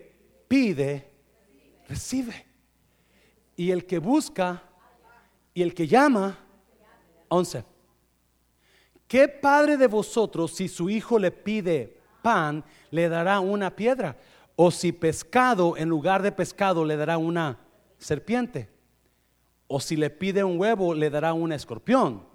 [0.48, 1.10] pide,
[1.88, 2.46] recibe.
[3.56, 4.62] Y el que busca
[5.52, 6.38] y el que llama,
[7.28, 7.64] 11.
[9.06, 14.16] ¿Qué padre de vosotros, si su hijo le pide pan, le dará una piedra?
[14.56, 17.58] O si pescado, en lugar de pescado, le dará una
[17.98, 18.70] serpiente.
[19.66, 22.26] O si le pide un huevo, le dará un escorpión.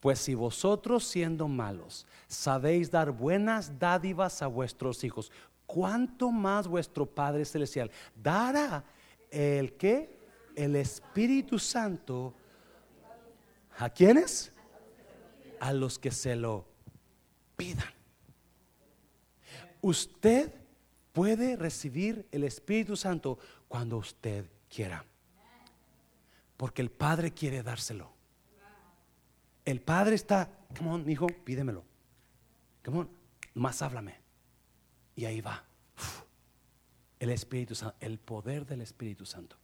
[0.00, 5.30] Pues si vosotros siendo malos sabéis dar buenas dádivas a vuestros hijos,
[5.66, 8.82] ¿cuánto más vuestro Padre Celestial dará
[9.30, 10.18] el que?
[10.56, 12.34] El Espíritu Santo.
[13.78, 14.52] ¿A quiénes?
[15.60, 16.66] A los que se lo
[17.56, 17.92] pidan.
[19.82, 20.59] Usted
[21.20, 25.04] puede recibir el Espíritu Santo cuando usted quiera.
[26.56, 28.10] Porque el Padre quiere dárselo.
[29.66, 30.48] El Padre está,
[30.78, 31.84] come on, hijo, pídemelo.
[32.82, 33.10] Come on,
[33.52, 34.14] más háblame.
[35.14, 35.62] Y ahí va.
[37.18, 39.56] El Espíritu Santo, el poder del Espíritu Santo.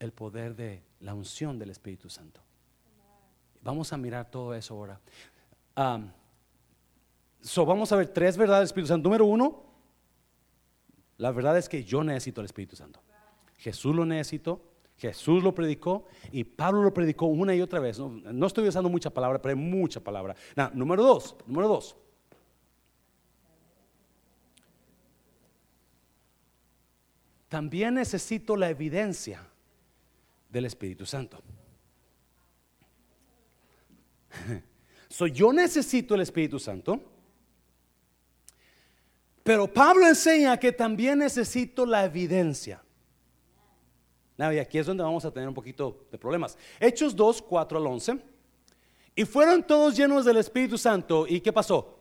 [0.00, 2.40] El poder de la unción del Espíritu Santo.
[3.62, 5.00] Vamos a mirar todo eso ahora.
[7.64, 9.08] vamos a ver tres verdades del Espíritu Santo.
[9.08, 9.70] Número uno,
[11.22, 13.00] la verdad es que yo necesito el Espíritu Santo.
[13.56, 14.60] Jesús lo necesitó,
[14.98, 18.00] Jesús lo predicó y Pablo lo predicó una y otra vez.
[18.00, 20.34] No, estoy usando mucha palabra, pero hay mucha palabra.
[20.74, 21.96] número dos, número dos.
[27.48, 29.46] También necesito la evidencia
[30.50, 31.40] del Espíritu Santo.
[35.08, 37.11] So, yo necesito el Espíritu Santo,
[39.42, 42.82] pero Pablo enseña que también necesito la evidencia.
[44.38, 46.56] y aquí es donde vamos a tener un poquito de problemas.
[46.80, 48.18] Hechos 2, 4 al 11.
[49.14, 51.26] Y fueron todos llenos del Espíritu Santo.
[51.28, 51.98] ¿Y qué pasó?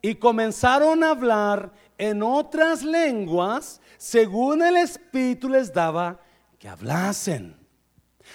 [0.00, 6.20] Y comenzaron a hablar en otras lenguas según el Espíritu les daba
[6.58, 7.56] que hablasen.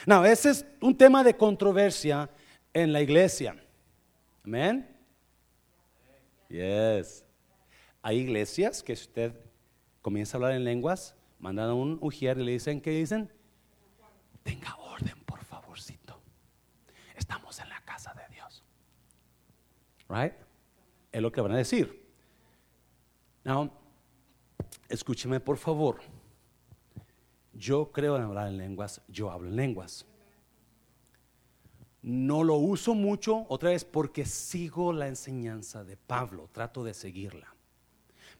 [0.05, 2.29] No, ese es un tema de controversia
[2.73, 3.55] en la iglesia.
[4.43, 4.89] Amén.
[6.49, 7.22] Yes.
[8.03, 9.33] Hay iglesias que si usted
[10.01, 13.31] comienza a hablar en lenguas, mandan a un ujier y le dicen, ¿qué dicen?
[14.43, 16.19] Tenga orden, por favorcito.
[17.15, 18.61] Estamos en la casa de Dios.
[20.09, 20.33] Right?
[21.13, 22.05] Es lo que van a decir.
[23.45, 23.71] Now,
[24.89, 26.01] escúcheme por favor.
[27.53, 30.05] Yo creo en hablar en lenguas, yo hablo en lenguas.
[32.01, 37.52] No lo uso mucho, otra vez, porque sigo la enseñanza de Pablo, trato de seguirla.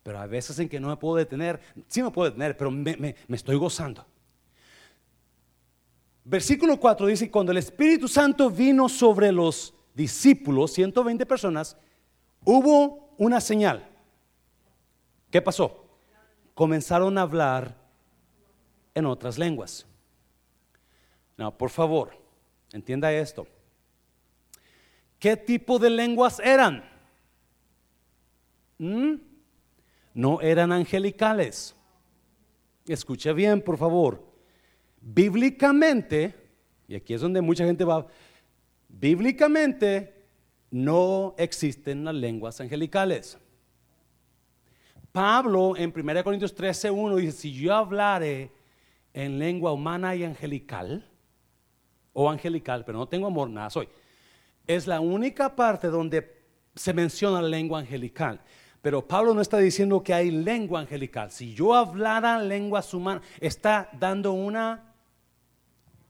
[0.04, 3.16] Pero a veces en que no me puedo detener, sí me puedo detener, pero me,
[3.30, 4.06] estoy gozando.
[6.26, 11.78] Versículo 4 dice, cuando el Espíritu Santo vino sobre los discípulos, 120 personas,
[12.44, 13.90] hubo una señal.
[15.32, 15.86] ¿Qué pasó?
[16.54, 17.76] Comenzaron a hablar
[18.94, 19.86] en otras lenguas.
[21.38, 22.12] No, por favor,
[22.74, 23.48] entienda esto.
[25.18, 26.84] ¿Qué tipo de lenguas eran?
[28.78, 29.33] ¿Mm?
[30.14, 31.76] No eran angelicales.
[32.86, 34.24] Escuche bien, por favor.
[35.02, 36.36] Bíblicamente,
[36.88, 38.06] y aquí es donde mucha gente va,
[38.88, 40.26] bíblicamente
[40.72, 43.38] no existen las lenguas angelicales.
[45.12, 48.52] Pablo en 1 Corintios 13, 1 dice, si yo hablare
[49.14, 51.10] en lengua humana y angelical,
[52.14, 53.88] o angelical, pero no tengo amor, nada soy
[54.68, 56.42] es la única parte donde
[56.76, 58.42] se menciona la lengua angelical.
[58.84, 61.32] Pero Pablo no está diciendo que hay lengua angelical.
[61.32, 64.94] Si yo hablara lenguas humanas, está dando una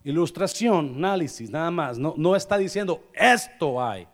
[0.04, 2.00] ilustración, análisis, nada más.
[2.00, 4.08] No, no está diciendo esto hay.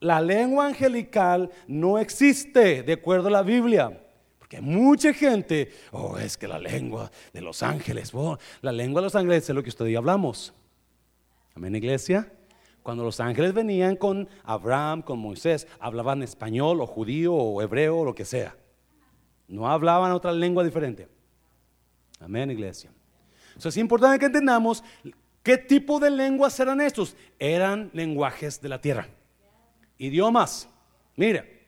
[0.00, 3.96] La lengua angelical no existe de acuerdo a la Biblia.
[4.40, 9.04] Porque mucha gente, oh, es que la lengua de los ángeles, oh, la lengua de
[9.04, 10.52] los ángeles es lo que usted y hablamos.
[11.54, 12.28] Amén, iglesia.
[12.82, 18.04] Cuando los ángeles venían con Abraham, con Moisés, hablaban español o judío o hebreo o
[18.04, 18.56] lo que sea.
[19.46, 21.08] No hablaban otra lengua diferente.
[22.18, 22.90] Amén, iglesia.
[23.56, 24.82] Eso es importante que entendamos
[25.42, 27.16] qué tipo de lenguas eran estos.
[27.38, 29.08] Eran lenguajes de la tierra.
[29.98, 30.68] Idiomas.
[31.14, 31.66] Mire,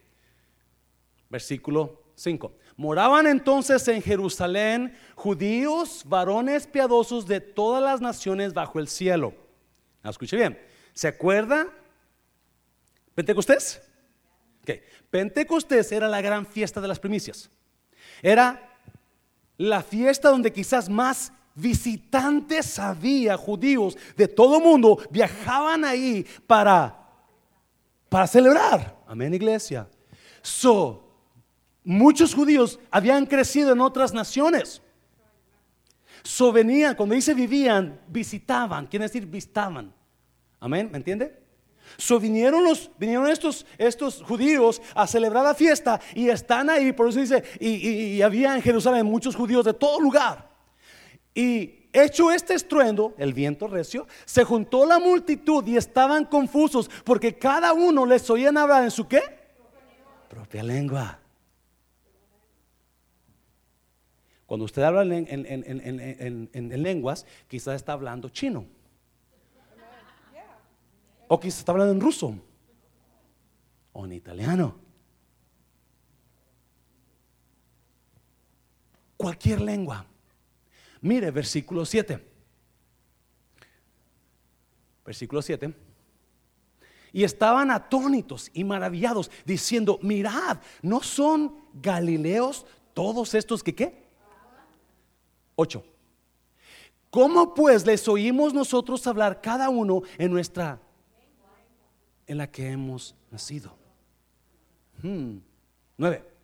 [1.29, 2.53] versículo 5.
[2.77, 9.33] Moraban entonces en Jerusalén judíos, varones piadosos de todas las naciones bajo el cielo.
[10.03, 11.67] Escuche bien ¿Se acuerda?
[13.15, 13.83] ¿Pentecostés?
[14.63, 14.81] Okay.
[15.11, 17.51] Pentecostés era la gran fiesta de las primicias.
[18.23, 18.79] Era
[19.59, 26.97] la fiesta donde quizás más visitantes había, judíos de todo mundo, viajaban ahí para,
[28.09, 28.97] para celebrar.
[29.07, 29.89] Amén, iglesia.
[30.43, 31.09] So,
[31.85, 34.81] muchos judíos habían crecido en otras naciones.
[36.23, 39.93] So venían, cuando dice vivían, visitaban, quiere decir visitaban.
[40.65, 41.39] Amén, ¿me entiende?
[41.99, 47.11] So vinieron, los, vinieron estos, estos judíos a celebrar la fiesta y están ahí, por
[47.11, 50.49] eso dice, y, había en Jerusalén muchos judíos de todo lugar.
[51.35, 57.37] Y hecho este estruendo, el viento recio, se juntó la multitud y estaban confusos porque
[57.37, 59.21] cada uno les oían hablar en su qué?
[60.31, 61.19] Propia lengua.
[64.47, 68.65] Cuando usted habla en, lenguas, quizás está hablando chino.
[71.35, 72.33] O quizás está hablando en ruso.
[73.93, 74.77] O en italiano.
[79.17, 80.07] Cualquier lengua.
[81.01, 82.25] Mire, versículo 7.
[85.05, 85.75] Versículo 7.
[87.13, 94.07] Y estaban atónitos y maravillados, diciendo, mirad, ¿no son galileos todos estos que qué?
[95.57, 95.85] 8.
[97.11, 100.81] ¿Cómo pues les oímos nosotros hablar cada uno en nuestra,
[102.27, 103.77] en la que hemos nacido?
[105.03, 106.19] 9.
[106.19, 106.35] Hmm.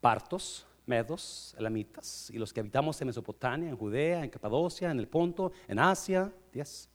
[0.00, 5.06] Partos, medos, elamitas, y los que habitamos en Mesopotamia, en Judea, en Capadocia, en el
[5.06, 6.88] Ponto, en Asia, 10,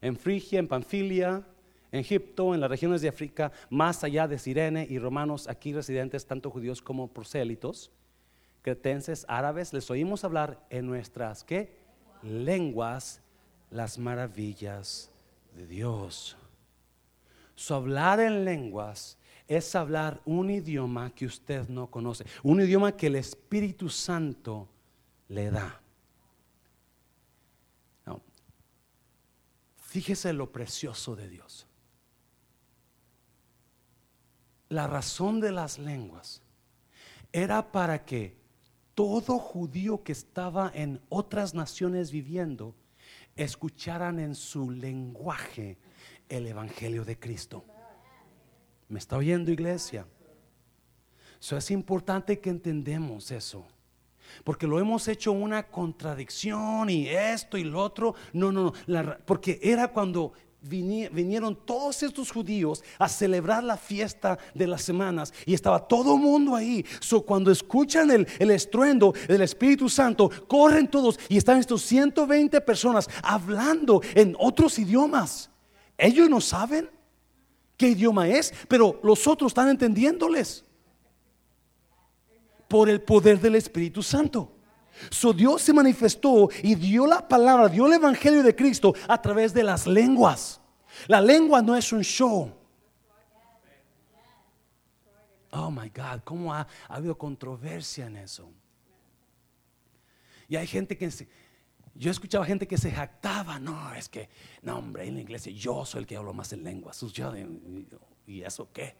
[0.00, 1.46] en Frigia, en Panfilia,
[1.90, 6.26] en Egipto, en las regiones de África, más allá de Sirene y romanos aquí residentes,
[6.26, 7.90] tanto judíos como prosélitos,
[8.62, 11.76] cretenses, árabes, les oímos hablar en nuestras ¿qué?
[12.22, 13.20] lenguas
[13.70, 15.11] las maravillas
[15.54, 16.36] de Dios.
[17.54, 23.08] Su hablar en lenguas es hablar un idioma que usted no conoce, un idioma que
[23.08, 24.68] el Espíritu Santo
[25.28, 25.82] le da.
[29.92, 31.66] fíjese lo precioso de Dios.
[34.70, 36.40] La razón de las lenguas
[37.30, 38.34] era para que
[38.94, 42.74] todo judío que estaba en otras naciones viviendo
[43.36, 45.78] escucharan en su lenguaje
[46.28, 47.64] el Evangelio de Cristo.
[48.88, 50.06] ¿Me está oyendo iglesia?
[51.40, 53.66] Eso es importante que entendemos eso.
[54.44, 58.14] Porque lo hemos hecho una contradicción y esto y lo otro.
[58.32, 59.16] No, no, no.
[59.24, 60.32] porque era cuando
[60.62, 66.20] vinieron todos estos judíos a celebrar la fiesta de las semanas y estaba todo el
[66.20, 66.84] mundo ahí.
[67.00, 72.60] So, cuando escuchan el, el, estruendo del Espíritu Santo, corren todos y están estos 120
[72.60, 75.50] personas hablando en otros idiomas.
[75.98, 76.88] Ellos no saben
[77.76, 80.64] qué idioma es, pero los otros están entendiéndoles
[82.68, 84.50] por el poder del Espíritu Santo.
[85.10, 89.52] So Dios se manifestó y dio la palabra, dio el evangelio de Cristo a través
[89.52, 90.60] de las lenguas.
[91.06, 92.52] La lengua no es un show.
[95.50, 98.50] Oh my God, cómo ha, ha habido controversia en eso.
[100.48, 101.28] Y hay gente que se,
[101.94, 104.28] yo escuchaba gente que se jactaba, no, es que,
[104.62, 107.02] no, hombre, en la iglesia yo soy el que hablo más en lenguas.
[108.26, 108.96] ¿Y eso qué?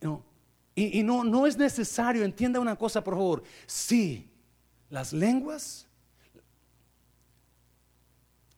[0.00, 0.24] No,
[0.74, 3.42] y, no, no es necesario, entienda una cosa, por favor.
[3.66, 4.30] Sí,
[4.88, 5.86] las lenguas.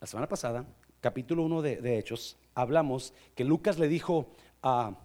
[0.01, 0.65] La semana pasada,
[1.01, 4.31] capítulo 1 de, Hechos, hablamos que Lucas le dijo
[4.63, 4.97] a,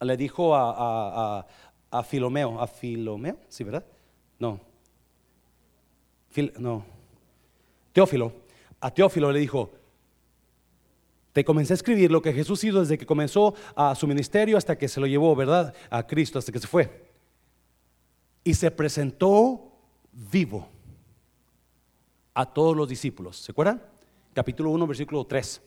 [0.00, 1.46] le dijo a,
[1.90, 3.84] a Filomeo, a Filomeo, ¿sí, verdad?
[4.38, 4.60] No,
[6.58, 6.84] no,
[7.92, 8.32] Teófilo,
[8.80, 9.70] a Teófilo le dijo,
[11.36, 14.78] te comencé a escribir lo que Jesús hizo desde que comenzó a su ministerio hasta
[14.78, 15.74] que se lo llevó, ¿verdad?
[15.90, 17.10] A Cristo, hasta que se fue.
[18.42, 19.70] Y se presentó
[20.10, 20.66] vivo
[22.32, 23.36] a todos los discípulos.
[23.36, 23.82] ¿Se acuerdan?
[24.32, 25.60] Capítulo 1, versículo 3.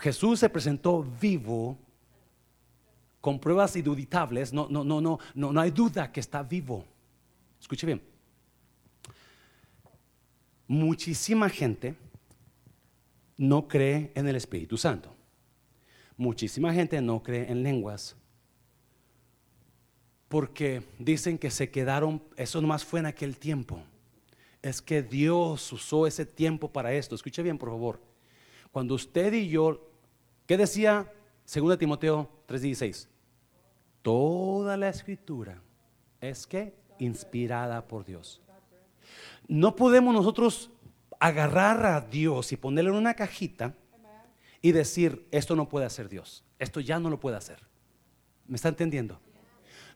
[0.00, 1.76] Jesús se presentó vivo
[3.20, 4.50] con pruebas induditables.
[4.50, 6.86] No, no, no, no, no, no hay duda que está vivo.
[7.60, 8.00] Escuche bien
[10.66, 11.96] muchísima gente
[13.40, 15.16] no cree en el Espíritu Santo.
[16.18, 18.14] Muchísima gente no cree en lenguas.
[20.28, 23.82] Porque dicen que se quedaron, eso nomás fue en aquel tiempo.
[24.60, 27.14] Es que Dios usó ese tiempo para esto.
[27.14, 27.98] Escuche bien, por favor.
[28.72, 29.90] Cuando usted y yo,
[30.46, 31.10] ¿qué decía
[31.50, 33.08] 2 Timoteo 3:16?
[34.02, 35.62] Toda la escritura
[36.20, 38.42] es que inspirada por Dios.
[39.48, 40.70] No podemos nosotros
[41.20, 43.74] agarrar a Dios y ponerle en una cajita
[44.62, 47.58] y decir, esto no puede hacer Dios, esto ya no lo puede hacer.
[48.48, 49.20] ¿Me está entendiendo?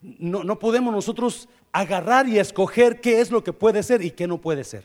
[0.01, 4.27] No, no podemos nosotros agarrar y escoger qué es lo que puede ser y qué
[4.27, 4.85] no puede ser.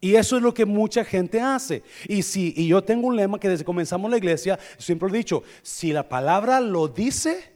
[0.00, 1.84] Y eso es lo que mucha gente hace.
[2.08, 5.44] Y si y yo tengo un lema que desde comenzamos la iglesia siempre he dicho,
[5.62, 7.52] si la palabra lo dice,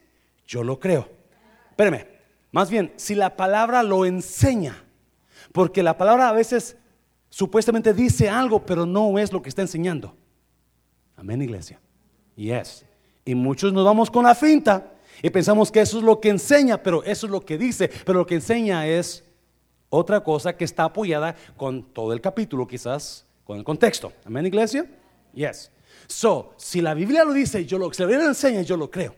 [0.47, 1.09] yo lo creo.
[1.71, 2.07] Espérame,
[2.53, 4.85] más bien, si la palabra lo enseña,
[5.53, 6.77] porque la palabra a veces
[7.37, 10.15] supuestamente dice algo, pero no es lo que está enseñando.
[11.17, 11.79] Amén, iglesia.
[12.35, 12.87] Yes.
[13.27, 16.83] Y muchos nos vamos con la finta Y pensamos que eso es lo que enseña,
[16.83, 17.91] pero eso es lo que dice.
[18.07, 19.23] Pero lo que enseña es
[19.91, 24.15] otra cosa que está apoyada con todo el capítulo, quizás con el contexto.
[24.25, 24.87] Amén, iglesia?
[25.35, 25.71] Yes.
[26.07, 28.91] So, si la Biblia lo dice, yo lo, si la Biblia lo enseña, yo lo
[28.91, 29.15] creo.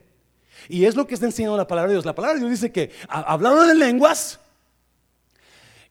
[0.69, 2.05] Y es lo que está enseñando la palabra de Dios.
[2.05, 4.41] La palabra de Dios dice que hablaron en lenguas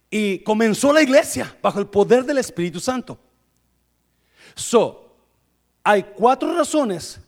[0.10, 3.18] y comenzó la iglesia bajo el poder del Espíritu Santo.
[4.56, 5.16] So,
[5.84, 7.20] hay cuatro razones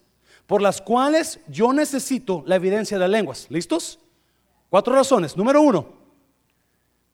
[0.45, 3.47] por las cuales yo necesito la evidencia de lenguas.
[3.49, 3.99] ¿Listos?
[4.69, 5.37] Cuatro razones.
[5.37, 5.93] Número uno.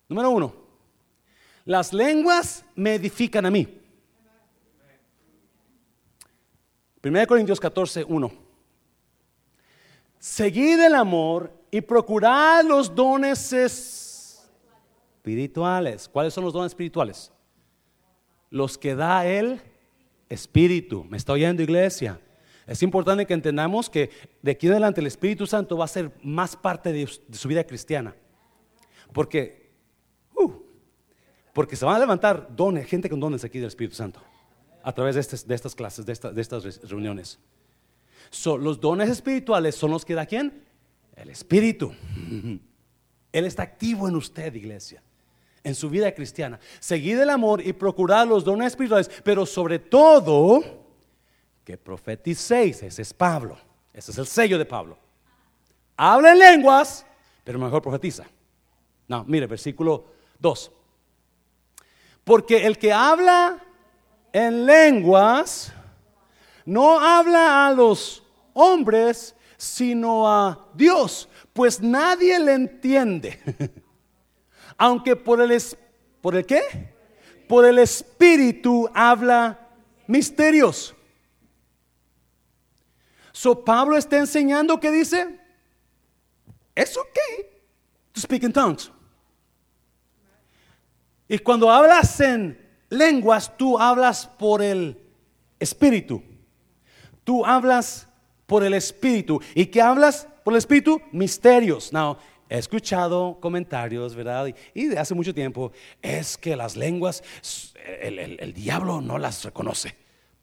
[0.08, 0.56] Número uno.
[1.66, 3.82] Las lenguas me edifican a mí.
[7.04, 8.32] 1 Corintios 14, 1.
[10.18, 13.38] Seguid el amor y procurad los dones
[15.26, 16.08] espirituales.
[16.08, 17.32] ¿Cuáles son los dones espirituales?
[18.52, 19.60] Los que da el
[20.30, 21.04] Espíritu.
[21.06, 22.20] ¿Me está oyendo, iglesia?
[22.68, 24.12] Es importante que entendamos que
[24.44, 28.16] de aquí adelante el Espíritu Santo va a ser más parte de, su vida cristiana.
[29.14, 29.72] Porque,
[30.36, 30.52] uh,
[31.54, 34.22] porque se van a levantar dones, gente con dones aquí del Espíritu Santo,
[34.84, 37.40] a través de estas, clases, de, de estas reuniones.
[38.44, 40.64] los dones espirituales son los que da quién?
[41.16, 41.94] El Espíritu.
[43.32, 45.04] Él está activo en usted, iglesia,
[45.66, 46.60] en su vida cristiana.
[46.80, 50.64] Seguid el amor y procurad los dones espirituales, pero sobre todo
[51.66, 52.84] que profeticéis.
[52.84, 53.58] Ese es Pablo.
[53.92, 54.98] Ese es el sello de Pablo.
[55.98, 57.06] Habla en lenguas,
[57.44, 58.26] pero mejor profetiza.
[59.08, 60.06] No, mire, versículo
[60.40, 60.72] 2.
[62.24, 63.58] Porque el que habla
[64.32, 65.74] en lenguas
[66.64, 73.40] no habla a los hombres, sino a Dios, pues nadie le entiende.
[74.78, 75.62] Aunque por el
[76.22, 76.94] por el qué?
[77.48, 79.60] Por el espíritu habla
[80.08, 80.96] misterios.
[83.32, 85.40] So Pablo está enseñando que dice,
[86.74, 87.20] es ok
[88.14, 88.92] to speak in tongues.
[91.28, 92.58] Y cuando hablas en
[92.90, 94.98] lenguas, tú hablas por el
[95.60, 96.24] espíritu.
[97.24, 98.08] Tú hablas
[98.46, 99.42] por el espíritu.
[99.56, 101.02] ¿Y qué hablas por el espíritu?
[101.12, 101.92] Misterios.
[101.92, 102.18] Now,
[102.50, 104.54] he escuchado comentarios, ¿verdad?
[104.74, 105.72] Y, de hace mucho tiempo,
[106.02, 107.24] es que las lenguas,
[108.02, 109.96] el, el diablo no las reconoce.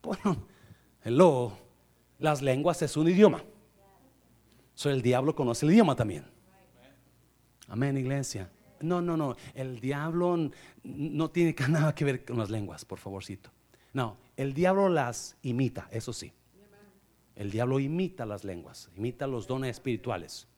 [0.02, 0.46] Bueno,
[1.04, 1.52] hello,
[2.18, 3.44] las lenguas es un idioma.
[4.74, 6.24] So, el diablo conoce el idioma también.
[7.68, 8.50] Amén, iglesia.
[8.80, 9.36] No, no, no.
[9.54, 10.50] El diablo
[10.82, 13.50] no tiene nada que ver con las lenguas, por favorcito.
[13.92, 16.32] No, el diablo las imita, eso sí.
[17.34, 20.48] El diablo imita las lenguas, imita los dones espirituales.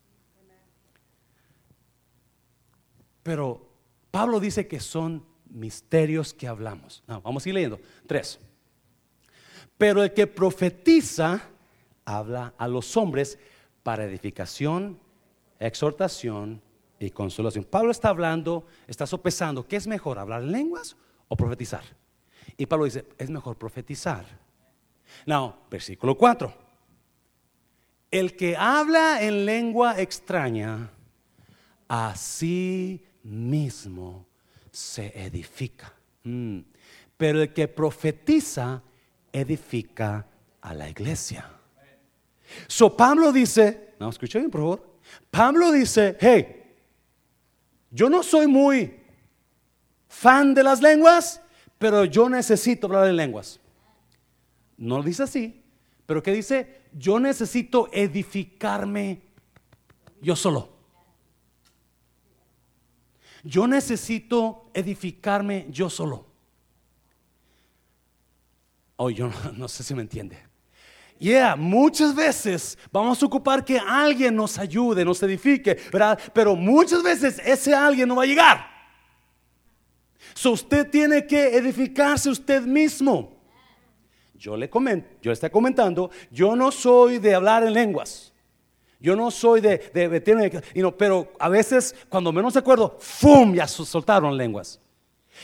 [3.24, 3.66] Pero
[4.12, 7.02] Pablo dice que son misterios que hablamos.
[7.06, 7.80] vamos a ir leyendo.
[8.06, 8.38] Tres.
[9.76, 11.42] Pero el que profetiza
[12.04, 13.38] habla a los hombres
[13.82, 15.00] para edificación,
[15.58, 16.62] exhortación
[17.00, 17.64] y consolación.
[17.64, 20.96] Pablo está hablando, está sopesando, ¿qué es mejor, hablar en lenguas
[21.26, 21.82] o profetizar?
[22.56, 24.24] Y Pablo dice, es mejor profetizar.
[25.26, 26.54] No, versículo 4.
[28.10, 30.90] El que habla en lengua extraña,
[31.88, 34.26] a sí mismo
[34.70, 35.92] se edifica.
[36.22, 36.60] Mm.
[37.16, 38.82] Pero el que profetiza,
[39.32, 40.26] edifica
[40.60, 41.50] a la iglesia.
[42.66, 44.94] So Pablo dice, no, escucha bien por favor.
[45.30, 46.62] Pablo dice, hey,
[47.90, 49.00] yo no soy muy
[50.08, 51.40] fan de las lenguas,
[51.78, 53.60] pero yo necesito hablar en lenguas.
[54.76, 55.62] No lo dice así,
[56.06, 59.20] pero que dice, yo necesito edificarme
[60.20, 60.73] yo solo.
[63.44, 66.26] Yo necesito edificarme yo solo.
[68.96, 70.38] Oh, yo no sé si me entiende.
[71.18, 76.18] Yeah, muchas veces vamos a ocupar que alguien nos ayude, nos edifique, ¿verdad?
[76.32, 78.66] Pero muchas veces ese alguien no va a llegar.
[80.34, 83.32] So usted tiene que edificarse usted mismo.
[84.34, 88.33] Yo le comento, yo le estoy comentando, yo no soy de hablar en lenguas.
[89.00, 93.54] Yo no soy de, de, pero a veces cuando menos acuerdo, ¡fum!
[93.54, 94.80] ya soltaron lenguas.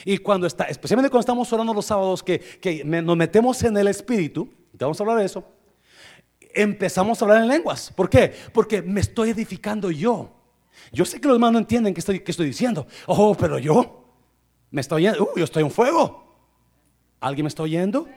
[0.05, 3.89] Y cuando está, especialmente cuando estamos orando los sábados, que, que nos metemos en el
[3.89, 5.45] espíritu, vamos a hablar de eso,
[6.55, 7.93] empezamos a hablar en lenguas.
[7.95, 8.33] ¿Por qué?
[8.53, 10.31] Porque me estoy edificando yo.
[10.93, 12.87] Yo sé que los demás no entienden qué estoy, estoy diciendo.
[13.07, 14.05] Oh, pero yo
[14.71, 15.25] me estoy oyendo.
[15.25, 16.25] Uh, yo estoy en fuego.
[17.21, 18.09] ¿Alguien me está oyendo?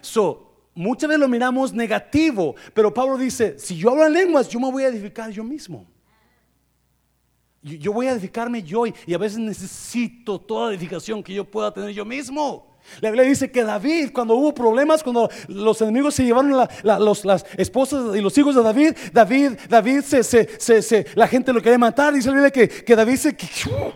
[0.00, 0.47] So,
[0.78, 4.70] muchas veces lo miramos negativo, pero Pablo dice, si yo hablo en lenguas, yo me
[4.70, 5.86] voy a edificar yo mismo.
[7.60, 11.72] Yo, voy a edificarme yo y, y a veces necesito toda edificación que yo pueda
[11.74, 12.78] tener yo mismo.
[13.00, 18.16] La Biblia dice que David, cuando hubo problemas, cuando los enemigos se llevaron las esposas
[18.16, 22.14] y los hijos de David, David, David se, se- se- la gente lo quería matar.
[22.14, 23.32] Dice la Biblia que, que David se.
[23.34, 23.92] pero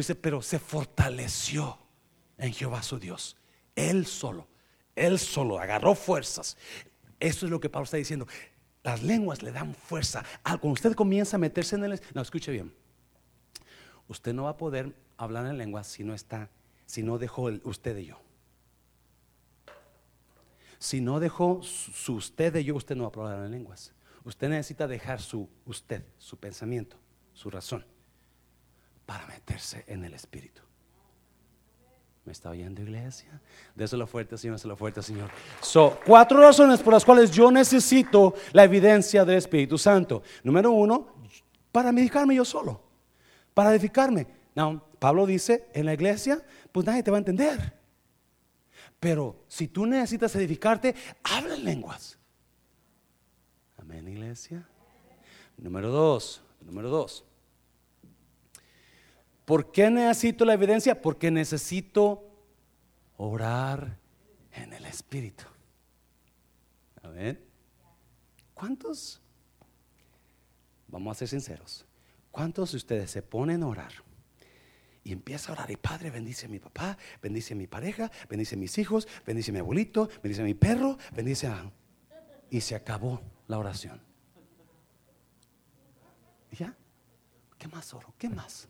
[0.00, 1.76] dice, pero se fortaleció
[2.38, 3.36] en Jehová su Dios.
[3.74, 4.46] Él solo,
[4.94, 6.56] él solo agarró fuerzas.
[7.20, 8.26] Eso es lo que Pablo está diciendo.
[8.82, 10.24] Las lenguas le dan fuerza.
[10.42, 12.00] Cuando usted comienza a meterse en el.
[12.14, 12.74] No, escuche bien.
[14.08, 16.50] Usted no va a poder hablar en lenguas si no está,
[16.86, 18.20] si no dejó el usted y yo.
[20.78, 23.92] Si no dejó su usted y yo, usted no va a poder hablar en lenguas.
[24.24, 26.96] Usted necesita dejar su usted, su pensamiento,
[27.34, 27.86] su razón,
[29.06, 30.62] para meterse en el espíritu.
[32.24, 33.40] ¿Me está oyendo, iglesia?
[33.74, 35.28] Déselo fuerte, Señor, déselo fuerte, Señor.
[35.60, 40.22] So, cuatro razones por las cuales yo necesito la evidencia del Espíritu Santo.
[40.44, 41.08] Número uno,
[41.72, 42.80] para medicarme yo solo,
[43.54, 44.28] para edificarme.
[44.54, 47.76] Now, Pablo dice, en la iglesia, pues nadie te va a entender.
[49.00, 50.94] Pero si tú necesitas edificarte,
[51.24, 52.18] habla en lenguas.
[53.78, 54.64] Amén, iglesia.
[55.56, 57.24] Número dos, número dos.
[59.44, 61.00] ¿Por qué necesito la evidencia?
[61.00, 62.28] Porque necesito
[63.16, 63.98] orar
[64.52, 65.44] en el Espíritu.
[67.02, 67.42] Amén.
[68.54, 69.20] ¿Cuántos?
[70.88, 71.84] Vamos a ser sinceros.
[72.30, 73.92] ¿Cuántos de ustedes se ponen a orar?
[75.04, 78.54] Y empieza a orar, y Padre, bendice a mi papá, bendice a mi pareja, bendice
[78.54, 81.70] a mis hijos, bendice a mi abuelito, bendice a mi perro, bendice a...
[82.50, 84.00] Y se acabó la oración.
[86.52, 86.76] ¿Ya?
[87.58, 88.14] ¿Qué más oro?
[88.16, 88.68] ¿Qué más?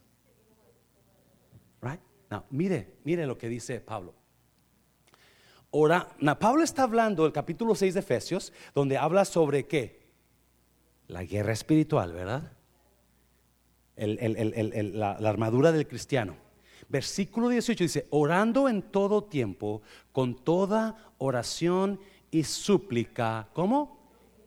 [2.51, 4.15] Mire, mire lo que dice Pablo.
[5.71, 10.03] Ora, now, Pablo está hablando del capítulo 6 de Efesios, donde habla sobre qué?
[11.09, 12.53] La guerra espiritual, ¿verdad?
[13.97, 16.37] El- el- el- el- el- la, la armadura del cristiano.
[16.89, 19.81] Versículo 18 dice, orando en todo tiempo,
[20.13, 23.99] con toda oración y súplica, ¿cómo?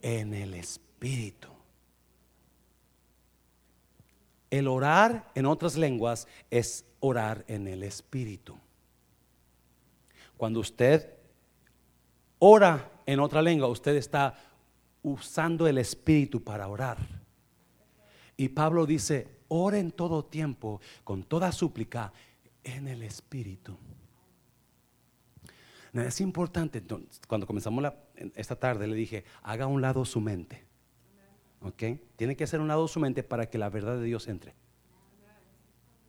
[0.01, 1.47] En el Espíritu.
[4.51, 8.57] El orar en otras lenguas es orar en el Espíritu.
[10.37, 11.09] Cuando usted
[12.39, 14.35] ora en otra lengua, usted está
[15.03, 16.97] usando el Espíritu para orar.
[18.37, 22.11] Y Pablo dice, ora en todo tiempo, con toda súplica,
[22.63, 23.77] en el Espíritu.
[25.93, 26.83] Es importante,
[27.27, 27.85] cuando comenzamos
[28.35, 30.65] esta tarde le dije, haga a un lado su mente.
[31.61, 31.83] ¿Ok?
[32.17, 34.53] Tiene que hacer un lado su mente para que la verdad de Dios entre.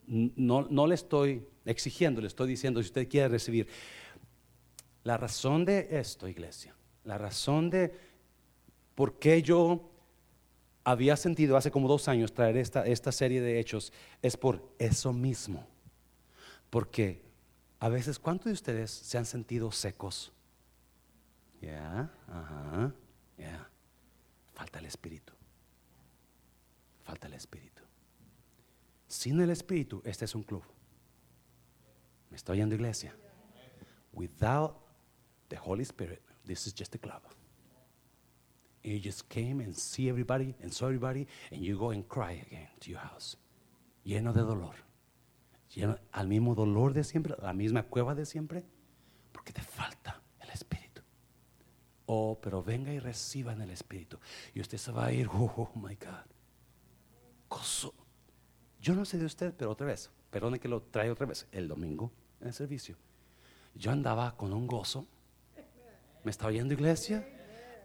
[0.06, 3.68] No, no le estoy exigiendo, le estoy diciendo si usted quiere recibir.
[5.02, 7.92] La razón de esto, iglesia, la razón de
[8.94, 9.90] por qué yo
[10.84, 13.92] había sentido hace como dos años traer esta, esta serie de hechos
[14.22, 15.66] es por eso mismo.
[16.70, 17.22] Porque
[17.80, 20.32] a veces, ¿cuántos de ustedes se han sentido secos?
[21.60, 22.94] Ya, ajá,
[23.36, 23.68] ya.
[24.54, 25.32] Falta el Espíritu.
[27.04, 27.75] Falta el Espíritu.
[29.06, 30.64] Sin el Espíritu, este es un club.
[32.30, 33.14] ¿Me estoy yendo, iglesia?
[34.12, 34.76] Without
[35.48, 37.22] the Holy Spirit, this is just a club.
[38.82, 42.68] You just came and see everybody and saw everybody, and you go and cry again
[42.80, 43.36] to your house.
[44.04, 44.74] Lleno de dolor.
[45.74, 48.64] Lleno al mismo dolor de siempre, a la misma cueva de siempre,
[49.32, 51.02] porque te falta el Espíritu.
[52.06, 54.18] Oh, pero venga y reciba en el Espíritu.
[54.54, 56.26] Y usted se va a ir, oh, oh my God.
[57.48, 57.92] Gozo.
[58.86, 61.66] Yo no sé de usted, pero otra vez, perdone que lo trae otra vez, el
[61.66, 62.94] domingo en el servicio.
[63.74, 65.08] Yo andaba con un gozo.
[66.22, 67.26] ¿Me está oyendo, iglesia?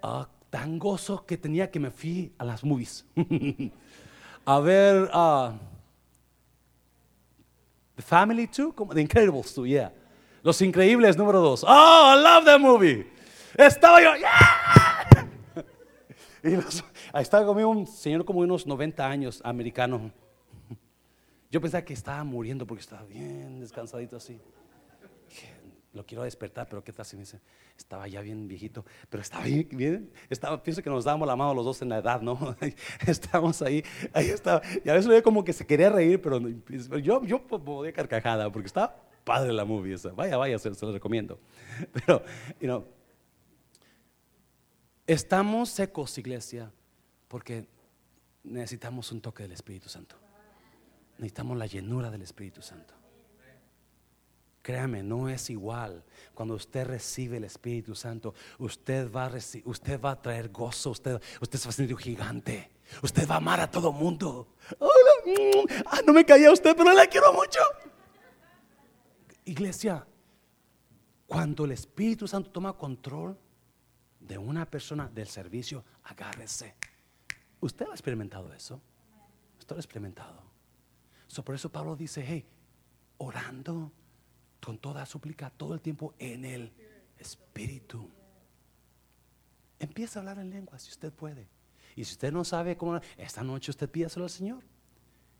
[0.03, 3.03] Ah, tan gozo que tenía que me fui a las movies.
[4.45, 5.53] a ver, ah,
[7.95, 9.91] The Family 2, como The Incredibles 2, yeah.
[10.43, 11.63] Los Increíbles número 2.
[11.67, 13.07] Oh, I love that movie.
[13.57, 15.27] Estaba yo, yeah.
[16.43, 20.11] Y los- ahí estaba conmigo un señor como unos 90 años, americano.
[21.51, 24.39] Yo pensaba que estaba muriendo porque estaba bien descansadito así.
[25.93, 27.41] Lo quiero despertar, pero qué tal si me dice,
[27.77, 31.53] estaba ya bien viejito, pero estaba bien, bien, estaba, pienso que nos dábamos la mano
[31.53, 32.55] los dos en la edad, ¿no?
[33.05, 33.83] Estábamos ahí,
[34.13, 37.45] ahí estaba, y a veces veía como que se quería reír, pero no- yo, yo
[37.45, 40.11] podía carcajada, porque estaba padre la movie esa.
[40.13, 41.37] Vaya, vaya, se, se lo recomiendo.
[41.93, 42.23] Pero,
[42.61, 42.85] you know,
[45.07, 46.71] estamos secos, iglesia,
[47.27, 47.67] porque
[48.43, 50.15] necesitamos un toque del Espíritu Santo.
[51.21, 52.93] Necesitamos la llenura del Espíritu Santo.
[54.61, 56.03] Créame, no es igual.
[56.33, 59.31] Cuando usted recibe el Espíritu Santo, usted va a,
[59.63, 62.69] usted va a traer gozo, usted, usted se va a sentir un gigante.
[63.01, 64.55] Usted va a amar a todo mundo.
[64.77, 64.89] ¡Oh,
[65.25, 67.59] Mm, ah, no me caía usted, pero la quiero mucho.
[69.45, 70.05] Iglesia,
[71.27, 73.37] cuando el Espíritu Santo toma control
[74.19, 76.75] de una persona del servicio, agárrese.
[77.59, 78.81] ¿Usted ha experimentado eso?
[79.59, 80.50] ¿Usted lo ha experimentado?
[81.39, 82.45] Por eso Pablo dice, hey,
[83.17, 83.91] orando
[84.59, 86.73] con toda súplica todo el tiempo en el
[87.17, 88.09] Espíritu.
[89.79, 91.47] Empieza a hablar en lengua si usted puede.
[91.95, 94.63] Y si usted no sabe cómo, esta noche usted pídaselo al Señor.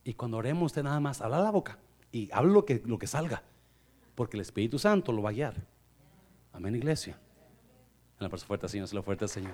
[0.03, 1.77] Y cuando oremos, usted nada más habla la boca
[2.11, 3.43] y habla lo que, lo que salga.
[4.15, 5.55] Porque el Espíritu Santo lo va a guiar.
[6.53, 7.13] Amén, iglesia.
[8.19, 9.53] En la persona fuerte, Señor, se lo fuerte, Señor.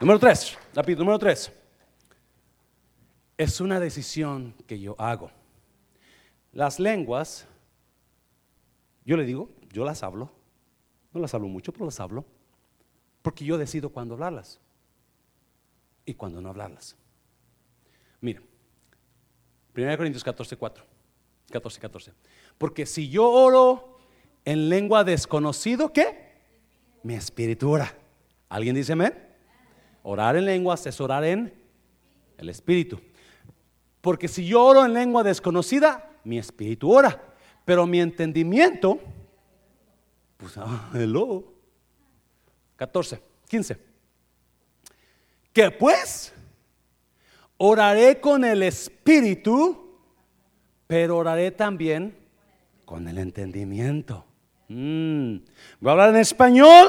[0.00, 1.52] Número tres, rápido, número tres.
[3.40, 5.30] Es una decisión que yo hago.
[6.52, 7.46] Las lenguas,
[9.06, 10.30] yo le digo, yo las hablo.
[11.14, 12.26] No las hablo mucho, pero las hablo.
[13.22, 14.60] Porque yo decido cuándo hablarlas
[16.04, 16.98] y cuándo no hablarlas.
[18.20, 18.42] Mira,
[19.74, 20.84] 1 Corintios 14, 4.
[21.50, 22.12] 14, 14.
[22.58, 24.00] Porque si yo oro
[24.44, 26.42] en lengua desconocido, ¿qué?
[27.02, 27.96] Mi espíritu ora.
[28.50, 29.14] ¿Alguien dice amén?
[30.02, 31.54] Orar en lenguas es orar en
[32.36, 33.00] el espíritu.
[34.00, 37.20] Porque si yo oro en lengua desconocida, mi espíritu ora.
[37.64, 38.98] Pero mi entendimiento,
[40.36, 40.54] pues,
[40.94, 41.44] hello.
[42.76, 43.76] 14, 15.
[45.52, 46.32] Que pues
[47.58, 49.98] oraré con el espíritu,
[50.86, 52.16] pero oraré también
[52.86, 54.24] con el entendimiento.
[54.68, 55.36] Mm.
[55.80, 56.88] Voy a hablar en español,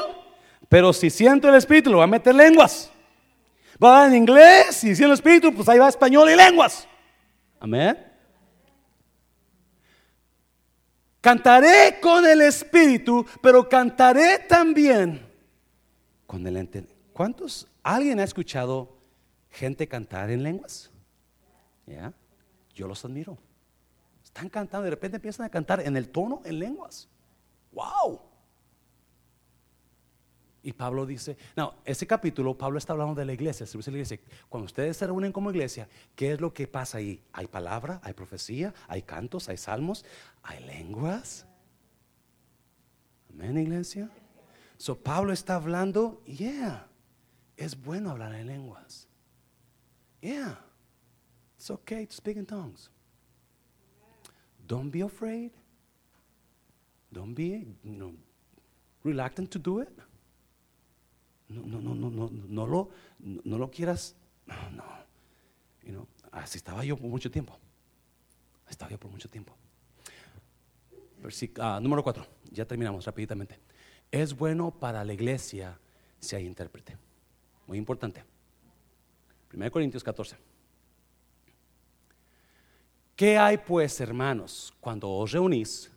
[0.68, 2.90] pero si siento el espíritu, lo voy a meter lenguas.
[3.78, 6.88] Voy a hablar en inglés, si siento el espíritu, pues ahí va español y lenguas.
[7.62, 7.96] Amén.
[11.20, 15.24] Cantaré con el espíritu, pero cantaré también
[16.26, 17.10] con el entendimiento.
[17.12, 17.68] ¿Cuántos?
[17.84, 18.96] ¿Alguien ha escuchado
[19.48, 20.90] gente cantar en lenguas?
[21.86, 22.12] ¿Ya?
[22.74, 23.38] Yo los admiro.
[24.24, 27.08] Están cantando, de repente empiezan a cantar en el tono en lenguas.
[27.70, 28.22] ¡Wow!
[30.62, 34.04] Y Pablo dice, no, ese capítulo, Pablo está hablando de la iglesia, servicio de la
[34.04, 34.20] iglesia.
[34.48, 37.20] Cuando ustedes se reúnen como iglesia, ¿qué es lo que pasa ahí?
[37.32, 40.04] Hay palabra, hay profecía, hay cantos, hay salmos,
[40.42, 41.46] hay lenguas.
[43.30, 44.08] Amén, iglesia.
[44.76, 46.86] So Pablo está hablando, yeah,
[47.56, 49.08] es bueno hablar en lenguas.
[50.20, 50.58] Yeah,
[51.56, 52.88] it's okay to speak in tongues.
[54.64, 55.50] Don't be afraid.
[57.12, 57.66] Don't be
[59.02, 59.88] reluctant to do it.
[61.52, 64.16] No, no, no, no, no, lo, no lo quieras.
[64.46, 66.06] No, no.
[66.30, 67.58] así estaba yo por mucho tiempo.
[68.68, 69.54] Estaba yo por mucho tiempo.
[71.58, 73.58] Ah, número cuatro, ya terminamos rápidamente.
[74.10, 75.78] Es bueno para la iglesia
[76.18, 76.96] si hay intérprete.
[77.66, 78.24] Muy importante.
[79.52, 80.36] 1 Corintios 14.
[83.14, 85.90] ¿Qué hay pues, hermanos, cuando os reunís?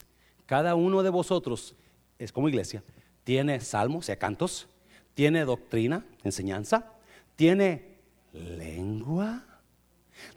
[0.46, 1.76] Cada uno de vosotros
[2.20, 2.84] es como iglesia,
[3.24, 4.68] tiene salmos, sea, cantos,
[5.16, 6.92] tiene doctrina, enseñanza,
[7.36, 7.96] tiene
[8.34, 9.44] lengua,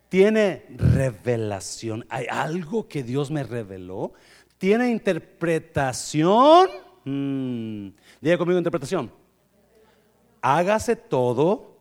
[0.08, 2.06] tiene revelación.
[2.08, 4.12] Hay algo que Dios me reveló,
[4.56, 6.68] tiene interpretación.
[7.04, 7.88] Mm.
[8.20, 9.10] Diga conmigo interpretación.
[10.40, 11.76] Hágase todo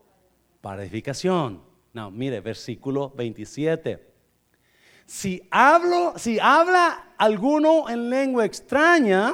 [0.60, 1.62] para edificación.
[1.94, 4.08] No, mire, versículo 27.
[5.06, 9.34] Si hablo, si habla alguno en lengua extraña,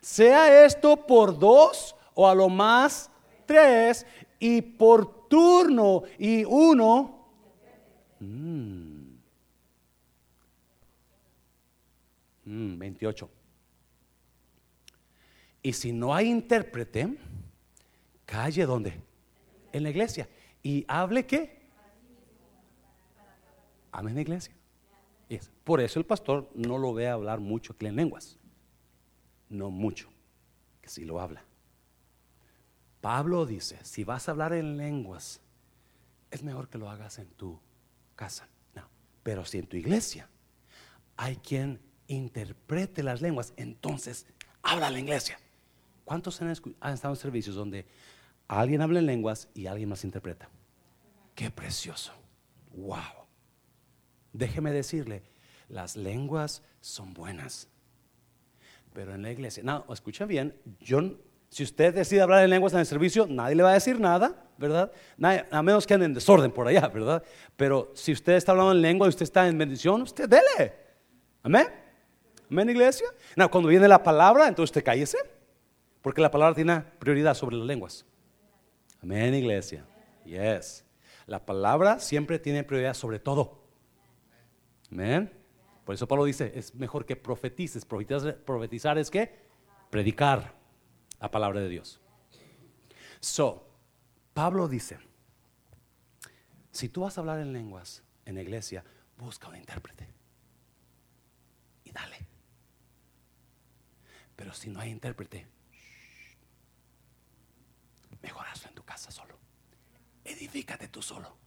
[0.00, 3.10] sea esto por dos o a lo más
[3.46, 4.06] tres,
[4.38, 7.18] y por turno y uno.
[8.18, 9.26] 28.
[12.44, 12.44] Mm.
[12.44, 12.82] Mm,
[15.62, 17.16] y si no hay intérprete,
[18.26, 19.00] calle donde?
[19.72, 20.28] En la iglesia.
[20.62, 21.62] ¿Y hable qué?
[23.92, 24.52] Amén, iglesia.
[25.64, 28.38] Por eso el pastor no lo ve hablar mucho en lenguas.
[29.48, 30.08] No mucho,
[30.80, 31.44] que si lo habla.
[33.02, 35.40] Pablo dice, si vas a hablar en lenguas,
[36.30, 37.60] es mejor que lo hagas en tu
[38.14, 38.48] casa.
[38.76, 38.88] No,
[39.24, 40.28] pero si en tu iglesia
[41.16, 44.26] hay quien interprete las lenguas, entonces
[44.62, 45.36] habla la iglesia.
[46.04, 47.86] ¿Cuántos han, han estado en servicios donde
[48.46, 50.48] alguien habla en lenguas y alguien más interpreta?
[51.34, 52.12] Qué precioso.
[52.70, 53.26] Wow.
[54.32, 55.24] Déjeme decirle,
[55.68, 57.66] las lenguas son buenas.
[58.92, 61.18] Pero en la iglesia, no, escucha bien, yo,
[61.52, 64.42] si usted decide hablar en lenguas en el servicio, nadie le va a decir nada,
[64.56, 64.90] ¿verdad?
[65.50, 67.22] a menos que anden en desorden por allá, ¿verdad?
[67.56, 70.72] Pero si usted está hablando en lengua y usted está en bendición, usted dele.
[71.42, 71.66] Amén.
[72.50, 73.06] Amén, iglesia.
[73.50, 75.18] Cuando viene la palabra, entonces usted cállese,
[76.00, 78.06] porque la palabra tiene prioridad sobre las lenguas.
[79.02, 79.84] Amén, iglesia.
[80.24, 80.86] Yes.
[81.26, 83.62] La palabra siempre tiene prioridad sobre todo.
[84.90, 85.30] Amén.
[85.84, 87.84] Por eso Pablo dice, es mejor que profetices.
[87.84, 89.38] Profetizar, profetizar es que
[89.90, 90.61] predicar
[91.22, 92.00] la palabra de Dios.
[93.20, 93.64] So,
[94.34, 94.98] Pablo dice,
[96.72, 98.84] si tú vas a hablar en lenguas en la iglesia,
[99.16, 100.08] busca un intérprete
[101.84, 102.26] y dale.
[104.34, 105.46] Pero si no hay intérprete,
[108.20, 109.38] mejor hazlo en tu casa solo.
[110.24, 111.40] Edifícate tú solo.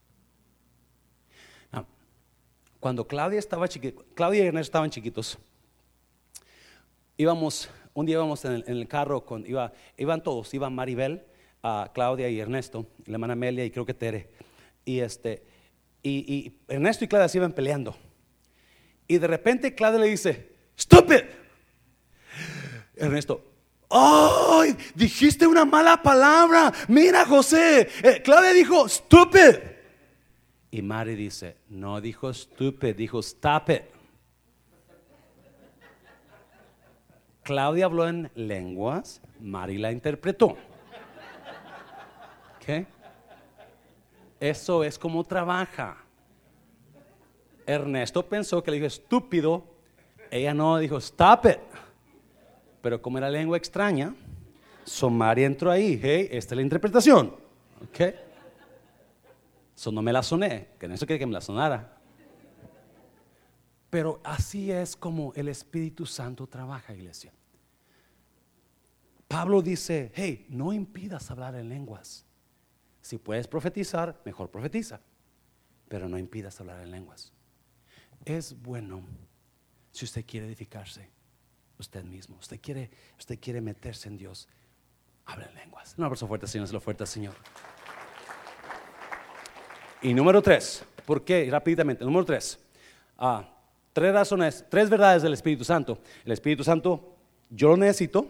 [2.80, 5.40] cuando Claudia estaba chiquita, Claudia y Ernesto estaban chiquitos,
[7.18, 11.24] íbamos, un día íbamos en el, carro, con, iba, iban todos, iban Maribel,
[11.64, 14.30] a Claudia y Ernesto, la hermana Amelia y creo que Tere.
[14.84, 15.44] Y, este,
[16.04, 17.96] y, Ernesto y Claudia se iban peleando.
[19.08, 21.22] Y de repente Claudia le dice, stupid.
[22.98, 23.42] Ernesto,
[23.90, 24.76] ¡ay!
[24.94, 26.74] Dijiste una mala palabra.
[26.90, 27.88] Mira, José.
[28.04, 29.56] Eh, Claudia dijo, stupid.
[30.70, 33.95] Y Mari dice, no dijo stupid, dijo stop it.
[37.46, 40.58] Claudia habló en lenguas, Mari la interpretó.
[42.66, 42.88] ¿Qué?
[44.40, 45.96] Eso es como trabaja.
[47.68, 49.64] Ernesto pensó que le dijo estúpido,
[50.32, 51.60] ella no dijo stop it.
[52.82, 54.16] Pero como era lengua extraña,
[54.84, 57.28] Somari entró ahí, hey, esta es la interpretación.
[57.84, 58.16] ¿Ok?
[59.76, 61.95] Eso no me la soné, que no eso quiere que me la sonara.
[63.96, 67.32] Pero así es como el Espíritu Santo trabaja, iglesia.
[69.26, 72.26] Pablo dice, hey, no impidas hablar en lenguas.
[73.00, 75.00] Si puedes profetizar, mejor profetiza,
[75.88, 77.32] pero no impidas hablar en lenguas.
[78.26, 79.02] Es bueno
[79.94, 81.10] si usted quiere edificarse
[81.80, 84.50] usted mismo, usted quiere, usted quiere meterse en Dios,
[85.24, 85.96] hable en lenguas.
[85.98, 87.36] Un abrazo fuerte, Señor, es lo fuerte, Señor.
[90.02, 91.48] Y número tres, ¿por qué?
[91.50, 92.60] Rápidamente, número tres.
[93.18, 93.55] Ah,
[93.96, 96.00] tres razones, tres verdades del Espíritu Santo.
[96.26, 97.16] El Espíritu Santo,
[97.50, 98.28] yo lo necesito,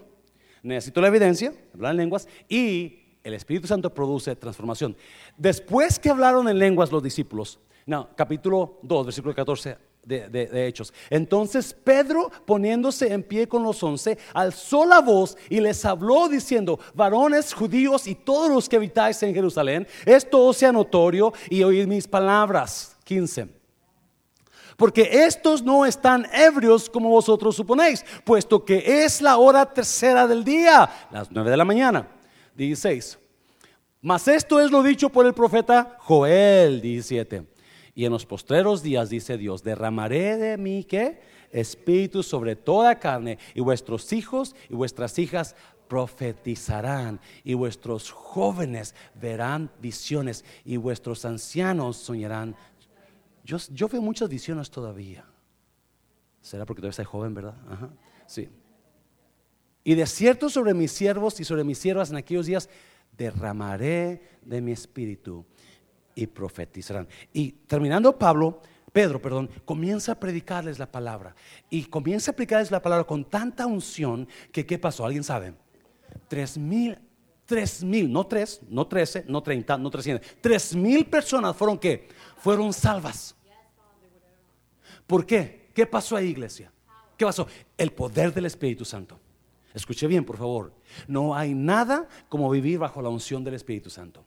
[0.61, 4.95] necesito la evidencia, hablar en lenguas, y el Espíritu Santo produce transformación.
[5.36, 7.57] Después que hablaron en lenguas los discípulos,
[7.88, 10.93] no, capítulo 2, versículo 14 de, Hechos.
[11.09, 16.80] Entonces Pedro, poniéndose en pie con los once, alzó la voz y les habló diciendo,
[16.93, 22.07] varones judíos y todos los que habitáis en Jerusalén, esto sea notorio y oíd mis
[22.07, 22.95] palabras.
[23.03, 23.55] 15.
[24.76, 30.43] Porque estos no están ebrios como vosotros suponéis, puesto que es la hora tercera del
[30.43, 32.07] día, las nueve de la mañana.
[32.55, 33.17] 16.
[34.01, 37.45] Mas esto es lo dicho por el profeta Joel, 17.
[37.95, 41.21] Y en los postreros días, dice Dios, derramaré de mí que
[41.51, 45.55] espíritu sobre toda carne, y vuestros hijos y vuestras hijas
[45.88, 52.55] profetizarán, y vuestros jóvenes verán visiones, y vuestros ancianos soñarán.
[53.46, 55.24] Yo, veo muchas visiones todavía.
[56.41, 57.56] ¿Será porque todavía soy joven, verdad?
[57.70, 57.89] Ajá.
[58.26, 58.50] Sí.
[59.84, 62.70] Y de cierto sobre mis siervos y sobre mis siervas en aquellos días
[63.16, 65.46] derramaré de mi espíritu
[66.16, 67.08] y profetizarán.
[67.34, 71.36] Y terminando Pablo, Pedro, perdón, comienza a predicarles la palabra.
[71.70, 75.06] Y comienza a predicarles la palabra con tanta unción que ¿qué pasó?
[75.06, 75.54] ¿Alguien sabe?
[76.28, 76.98] Tres mil,
[77.46, 80.28] tres mil, no tres, no trece, no treinta, no trescientos.
[80.41, 82.08] Tres mil personas fueron ¿qué?
[82.46, 83.36] Fueron salvas.
[85.08, 85.68] ¿Por qué?
[85.74, 86.72] ¿Qué pasó ahí, iglesia?
[87.18, 87.48] ¿Qué pasó?
[87.76, 89.20] El poder del Espíritu Santo.
[89.74, 90.72] Escuche bien, por favor.
[91.08, 94.24] No hay nada como vivir bajo la unción del Espíritu Santo.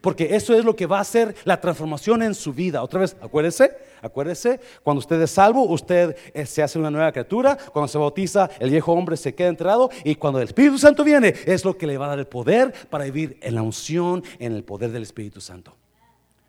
[0.00, 2.82] Porque eso es lo que va a hacer la transformación en su vida.
[2.82, 7.56] Otra vez, acuérdese, acuérdese, cuando usted es salvo, usted eh, se hace una nueva criatura.
[7.72, 9.88] Cuando se bautiza, el viejo hombre se queda enterrado.
[10.02, 12.74] Y cuando el Espíritu Santo viene, es lo que le va a dar el poder
[12.90, 15.76] para vivir en la unción, en el poder del Espíritu Santo.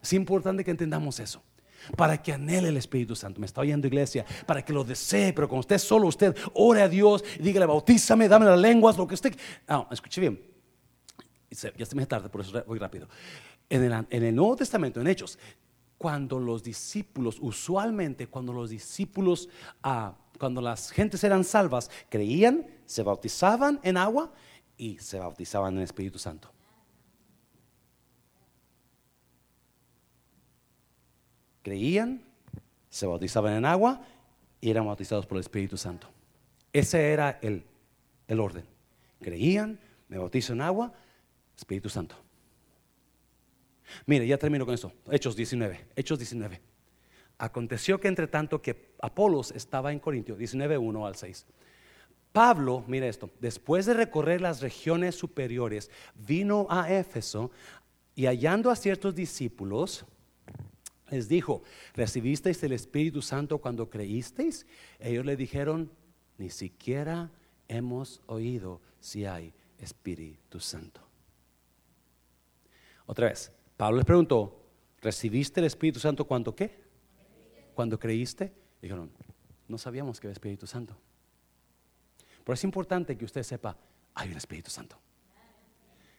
[0.04, 1.42] Es importante que entendamos eso
[1.96, 3.40] para que anhele el Espíritu Santo.
[3.40, 6.90] Me está oyendo iglesia, para que lo desee, pero cuando esté solo, usted ore a
[6.90, 9.36] Dios, dígale, bautízame, dame las lenguas, lo que usted.
[9.68, 10.42] No, escuche bien.
[11.78, 13.08] Ya se me tarde, por eso voy rápido.
[13.70, 15.38] En el, Nuevo Testamento, en Hechos,
[15.98, 19.50] cuando los discípulos, usualmente cuando los discípulos,
[19.84, 24.34] ah, cuando las gentes eran salvas, creían, se bautizaban en agua
[24.78, 26.52] y se bautizaban en Espíritu Santo.
[31.64, 32.22] Creían,
[32.90, 34.02] se bautizaban en agua
[34.62, 36.08] y eran bautizados por el Espíritu Santo.
[36.72, 37.64] Ese era el,
[38.28, 38.66] el orden.
[39.22, 40.94] Creían, me bautizo en agua,
[41.58, 42.16] Espíritu Santo.
[44.06, 44.92] Mire, ya termino con eso.
[45.10, 45.86] Hechos 19.
[45.96, 46.62] Hechos 19.
[47.38, 51.46] Aconteció que entre tanto que Apolos estaba en Corintio, 19, 1 al 6.
[52.32, 57.52] Pablo, mire esto, después de recorrer las regiones superiores, vino a Éfeso
[58.16, 60.06] Y hallando a ciertos discípulos,
[61.14, 61.62] les dijo,
[61.94, 64.66] ¿recibisteis el Espíritu Santo cuando creísteis?
[65.00, 65.92] Ellos le dijeron,
[66.38, 67.32] ni siquiera
[67.68, 71.02] hemos oído si hay Espíritu Santo.
[73.06, 74.66] Otra vez, Pablo les preguntó,
[75.02, 76.82] ¿recibiste el Espíritu Santo cuando qué?
[77.76, 78.52] Cuando creíste.
[78.82, 79.12] Dijeron,
[79.68, 80.98] no sabíamos que era Espíritu Santo.
[82.44, 83.78] Pero es importante que usted sepa,
[84.16, 84.98] hay un Espíritu Santo.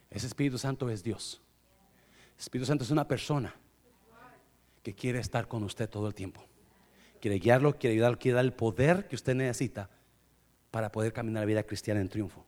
[0.09, 1.41] Ese Espíritu Santo es Dios.
[2.39, 3.55] Espíritu Santo es una persona
[4.85, 6.45] que quiere estar con usted todo el tiempo.
[7.20, 9.91] Quiere guiarlo, quiere ayudarlo, quiere dar el poder que usted necesita
[10.70, 12.45] para poder caminar la vida cristiana en triunfo.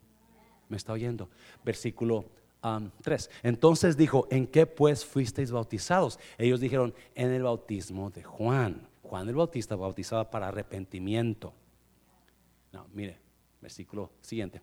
[0.69, 1.31] ¿Me está oyendo?
[1.65, 2.27] Versículo
[3.03, 3.31] 3.
[3.43, 6.19] Entonces dijo, ¿en qué pues fuisteis bautizados?
[6.37, 8.87] Ellos dijeron, en el bautismo de Juan.
[9.03, 11.55] Juan el Bautista bautizaba para arrepentimiento.
[12.73, 13.19] No, mire,
[13.63, 14.61] versículo siguiente.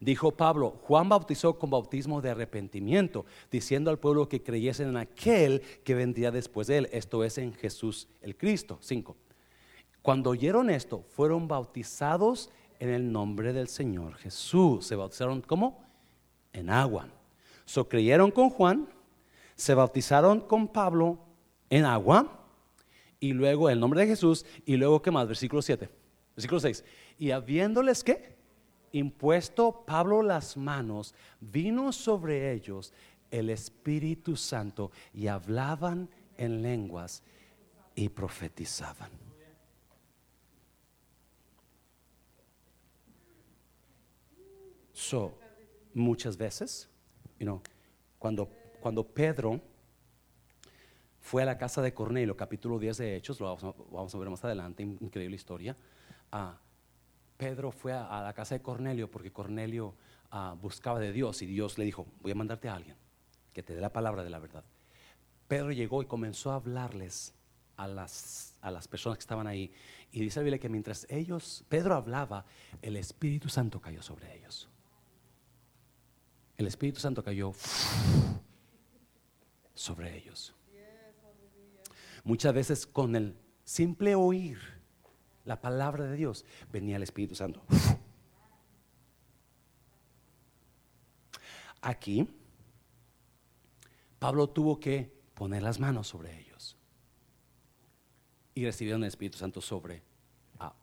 [0.00, 5.60] Dijo Pablo, Juan bautizó con bautismo de arrepentimiento, diciendo al pueblo que creyesen en aquel
[5.84, 8.78] que vendría después de él, esto es en Jesús el Cristo.
[8.80, 9.14] 5.
[10.00, 14.86] Cuando oyeron esto, fueron bautizados en el nombre del Señor Jesús.
[14.86, 15.84] Se bautizaron ¿cómo?
[16.54, 17.08] En agua.
[17.66, 18.88] So creyeron con Juan,
[19.54, 21.18] se bautizaron con Pablo
[21.68, 22.46] en agua
[23.20, 25.28] y luego el nombre de Jesús y luego qué más?
[25.28, 25.90] Versículo 7.
[26.34, 26.84] Versículo 6.
[27.18, 28.39] Y habiéndoles qué?
[28.92, 32.92] Impuesto Pablo las manos, vino sobre ellos
[33.30, 37.22] el Espíritu Santo y hablaban en lenguas
[37.94, 39.10] y profetizaban.
[44.92, 45.32] So,
[45.94, 46.88] muchas veces,
[47.38, 47.62] you know,
[48.18, 48.48] cuando,
[48.80, 49.60] cuando Pedro
[51.20, 53.56] fue a la casa de Cornelio, capítulo 10 de Hechos, lo
[53.90, 55.76] vamos a, ver más adelante, increíble historia.
[56.30, 56.58] Ah,
[57.40, 59.94] Pedro fue a, la casa de Cornelio porque Cornelio
[60.30, 62.96] ah, buscaba de Dios y Dios le dijo, voy a mandarte a alguien
[63.54, 64.62] que te dé la palabra de la verdad.
[65.48, 67.32] Pedro llegó y comenzó a hablarles
[67.78, 69.72] a las, a las personas que estaban ahí.
[70.12, 72.44] Y dice la Biblia que mientras ellos, Pedro hablaba,
[72.82, 74.68] el Espíritu Santo cayó sobre ellos.
[76.58, 77.54] El Espíritu Santo cayó
[79.72, 80.54] sobre ellos.
[82.22, 83.34] Muchas veces con el
[83.64, 84.79] simple oír
[85.44, 87.62] la palabra de Dios venía el Espíritu Santo.
[91.82, 92.28] Aquí
[94.18, 96.76] Pablo tuvo que poner las manos sobre ellos
[98.54, 100.02] y recibieron el Espíritu Santo sobre
[100.58, 100.74] ah,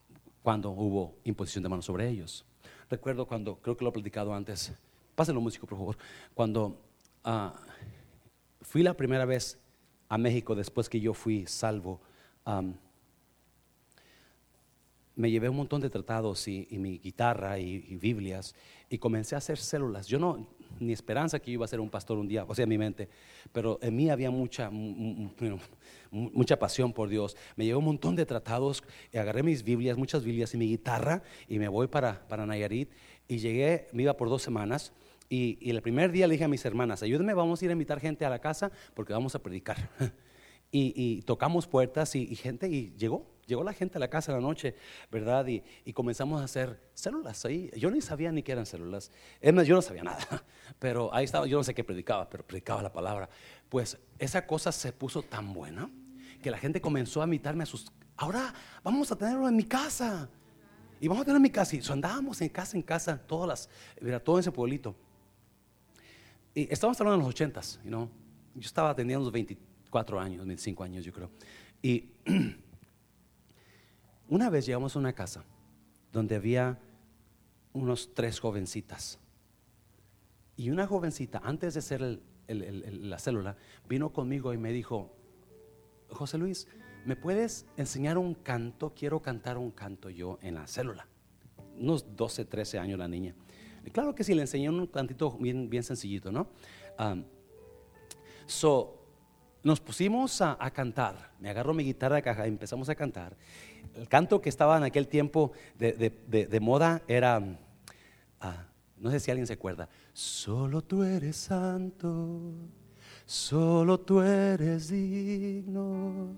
[0.42, 2.44] cuando hubo imposición de manos sobre ellos.
[2.90, 4.74] Recuerdo cuando, creo que lo he platicado antes,
[5.14, 5.98] pásenlo músico por favor,
[6.34, 6.82] cuando
[7.24, 7.54] ah,
[8.62, 9.60] fui la primera vez
[10.10, 12.02] a México después que yo fui salvo,
[15.18, 18.56] me llevé un montón de tratados y, mi guitarra y, Biblias
[18.90, 20.08] y comencé a hacer células.
[20.08, 20.48] Yo no,
[20.80, 22.78] ni esperanza que yo iba a ser un pastor un día, o sea, en mi
[22.78, 23.10] mente,
[23.52, 24.70] pero en mí había mucha,
[26.12, 27.36] mucha pasión por Dios.
[27.56, 31.24] Me llevé un montón de tratados, y agarré mis Biblias, muchas Biblias y mi guitarra
[31.50, 32.90] y me voy para, para Nayarit
[33.28, 34.94] y llegué, me iba por dos semanas
[35.30, 38.00] y, el primer día le dije a mis hermanas, ayúdenme, vamos a ir a invitar
[38.00, 39.90] gente a la casa porque vamos a predicar.
[40.72, 44.42] y, tocamos puertas y, gente, y llegó, llegó la gente a la casa en la
[44.42, 44.76] noche,
[45.12, 45.48] ¿verdad?
[45.48, 47.72] Y, comenzamos a hacer células ahí.
[47.78, 49.12] Yo ni sabía ni qué eran células.
[49.42, 50.44] Es más, yo no sabía nada,
[50.80, 53.30] pero ahí estaba, yo no sé qué predicaba, pero predicaba la palabra.
[53.70, 55.90] Pues esa cosa se puso tan buena
[56.44, 57.92] que la gente comenzó a invitarme a sus...
[58.18, 60.30] Ahora vamos a tenerlo en mi casa.
[61.00, 61.76] Y vamos a tenerlo en mi casa.
[61.76, 63.70] Y andábamos en casa en casa, todas las,
[64.02, 64.96] mira, todo ese pueblito.
[66.54, 68.10] Y estamos hablando de los ochentas, you know?
[68.56, 71.30] yo estaba teniendo unos 24 años, 25 años yo creo.
[71.82, 72.10] Y
[74.30, 75.46] una vez llegamos a una casa
[76.12, 76.80] donde había
[77.74, 79.20] unos tres jovencitas.
[80.56, 85.16] Y una jovencita, antes de hacer la célula, vino conmigo y me dijo,
[86.10, 86.68] José Luis,
[87.06, 88.94] ¿me puedes enseñar un canto?
[88.96, 91.08] Quiero cantar un canto yo en la célula.
[91.78, 93.36] Unos 12, 13 años la niña
[93.92, 96.50] claro que sí, le enseñé un cantito bien, bien sencillito, ¿no?
[98.46, 98.97] so,
[99.64, 101.32] nos pusimos a, cantar.
[101.40, 103.36] Me agarró mi guitarra de caja y empezamos a cantar.
[103.96, 107.42] El canto que estaba en aquel tiempo de, moda era,
[108.40, 108.66] ah,
[108.98, 112.54] no sé si alguien se acuerda, solo tú eres santo,
[113.26, 116.36] solo tú eres digno,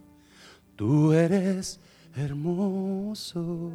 [0.75, 1.79] tú eres
[2.15, 3.71] hermoso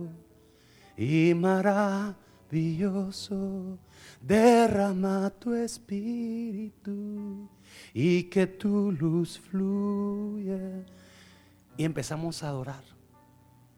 [0.97, 3.79] y maravilloso maravilloso,
[4.21, 7.49] derrama tu espíritu
[7.93, 10.85] y que tu luz fluya.
[11.77, 12.83] Y empezamos a adorar.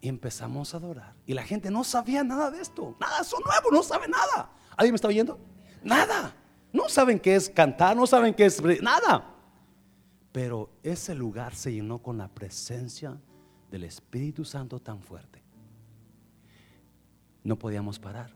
[0.01, 1.15] Y empezamos a adorar.
[1.27, 2.97] Y la gente no sabía nada de esto.
[3.01, 4.51] Nada, son nuevo, no sabe nada.
[4.77, 5.39] ¿Alguien me está oyendo?
[5.83, 6.35] Nada.
[6.73, 9.35] No saben qué es cantar, no saben qué es nada.
[10.33, 13.19] Pero ese lugar se llenó con la presencia
[13.71, 15.43] del Espíritu Santo tan fuerte.
[17.43, 18.35] No podíamos parar.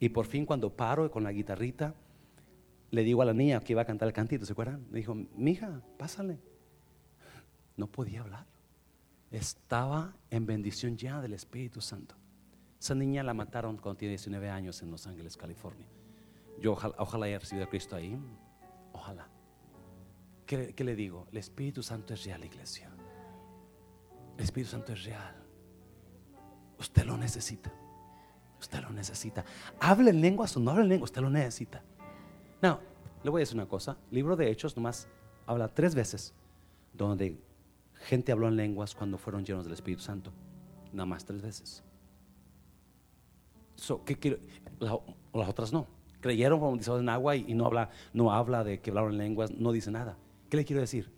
[0.00, 1.94] Y por fin cuando paro con la guitarrita,
[2.90, 4.86] le digo a la niña que iba a cantar el cantito, ¿se acuerdan?
[4.90, 6.38] Me dijo, mija, pásale.
[7.76, 8.46] No podía hablar.
[9.30, 12.14] Estaba en bendición ya del Espíritu Santo.
[12.80, 15.86] Esa niña la mataron cuando tiene 19 años en Los Ángeles, California.
[16.60, 18.18] Yo ojalá, haya recibido a Cristo ahí.
[18.92, 19.28] Ojalá.
[20.46, 21.26] ¿Qué, ¿Qué, le digo?
[21.30, 22.90] El Espíritu Santo es real, iglesia.
[24.36, 25.36] El Espíritu Santo es real.
[26.78, 27.70] Usted lo necesita.
[28.58, 29.44] Usted lo necesita.
[29.78, 31.82] Hable en lenguas o no hable en lenguas, usted lo necesita.
[32.62, 32.80] No,
[33.22, 33.96] le voy a decir una cosa.
[34.10, 35.08] libro de Hechos nomás
[35.46, 36.34] habla tres veces
[36.92, 37.38] donde
[37.94, 40.32] gente habló en lenguas cuando fueron llenos del Espíritu Santo.
[40.92, 41.84] Nada más tres veces.
[44.04, 44.40] ¿qué
[44.80, 45.86] las otras no.
[46.20, 49.70] Creyeron bautizados en agua y, no, habla, no habla de que hablaron en lenguas, no
[49.70, 50.16] dice nada.
[50.50, 51.12] ¿Qué le quiero decir?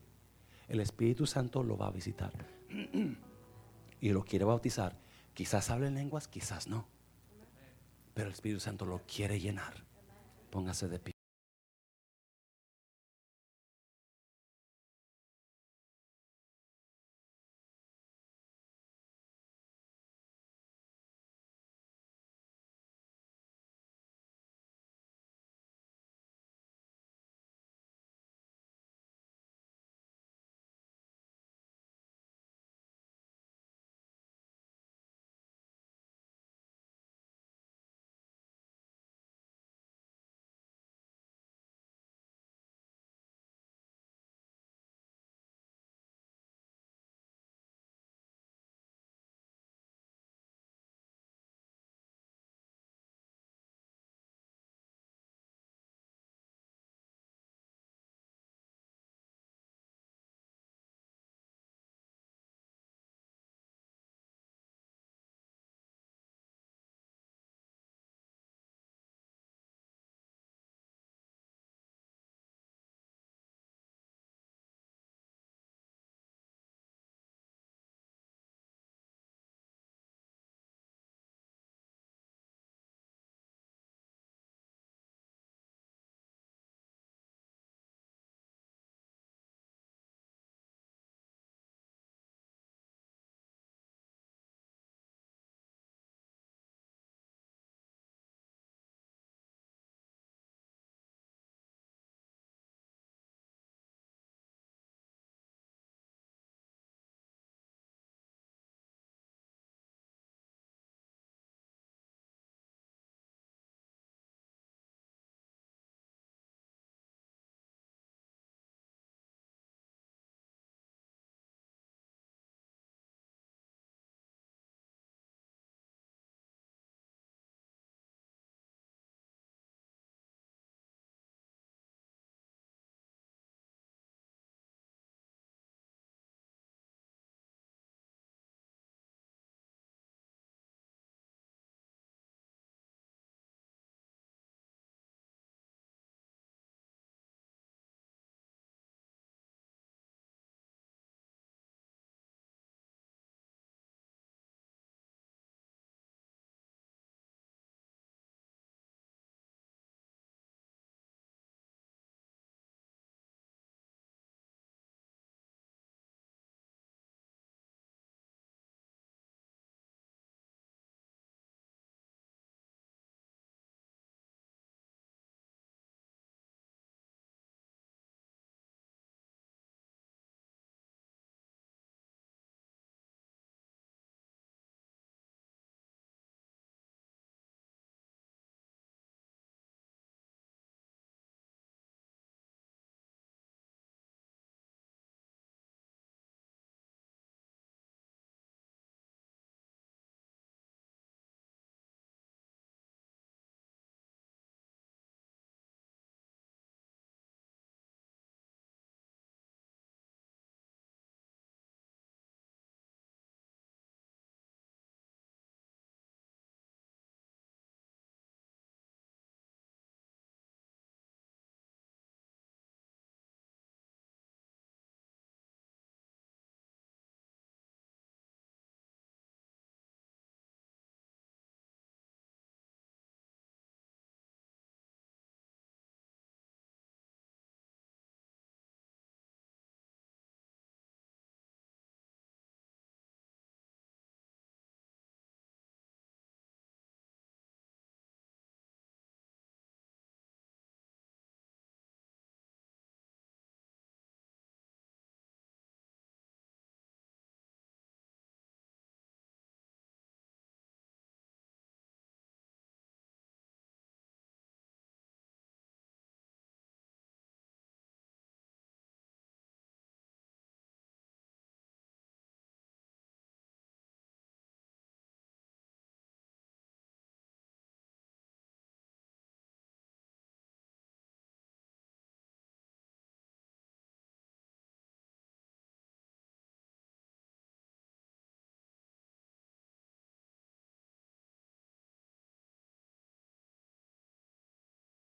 [0.68, 2.32] El Espíritu Santo lo va a visitar
[4.00, 4.98] y lo quiere bautizar.
[5.32, 6.86] Quizás hable en lenguas, quizás no.
[8.12, 9.84] Pero el Espíritu Santo lo quiere llenar.
[10.50, 11.19] Póngase de pie.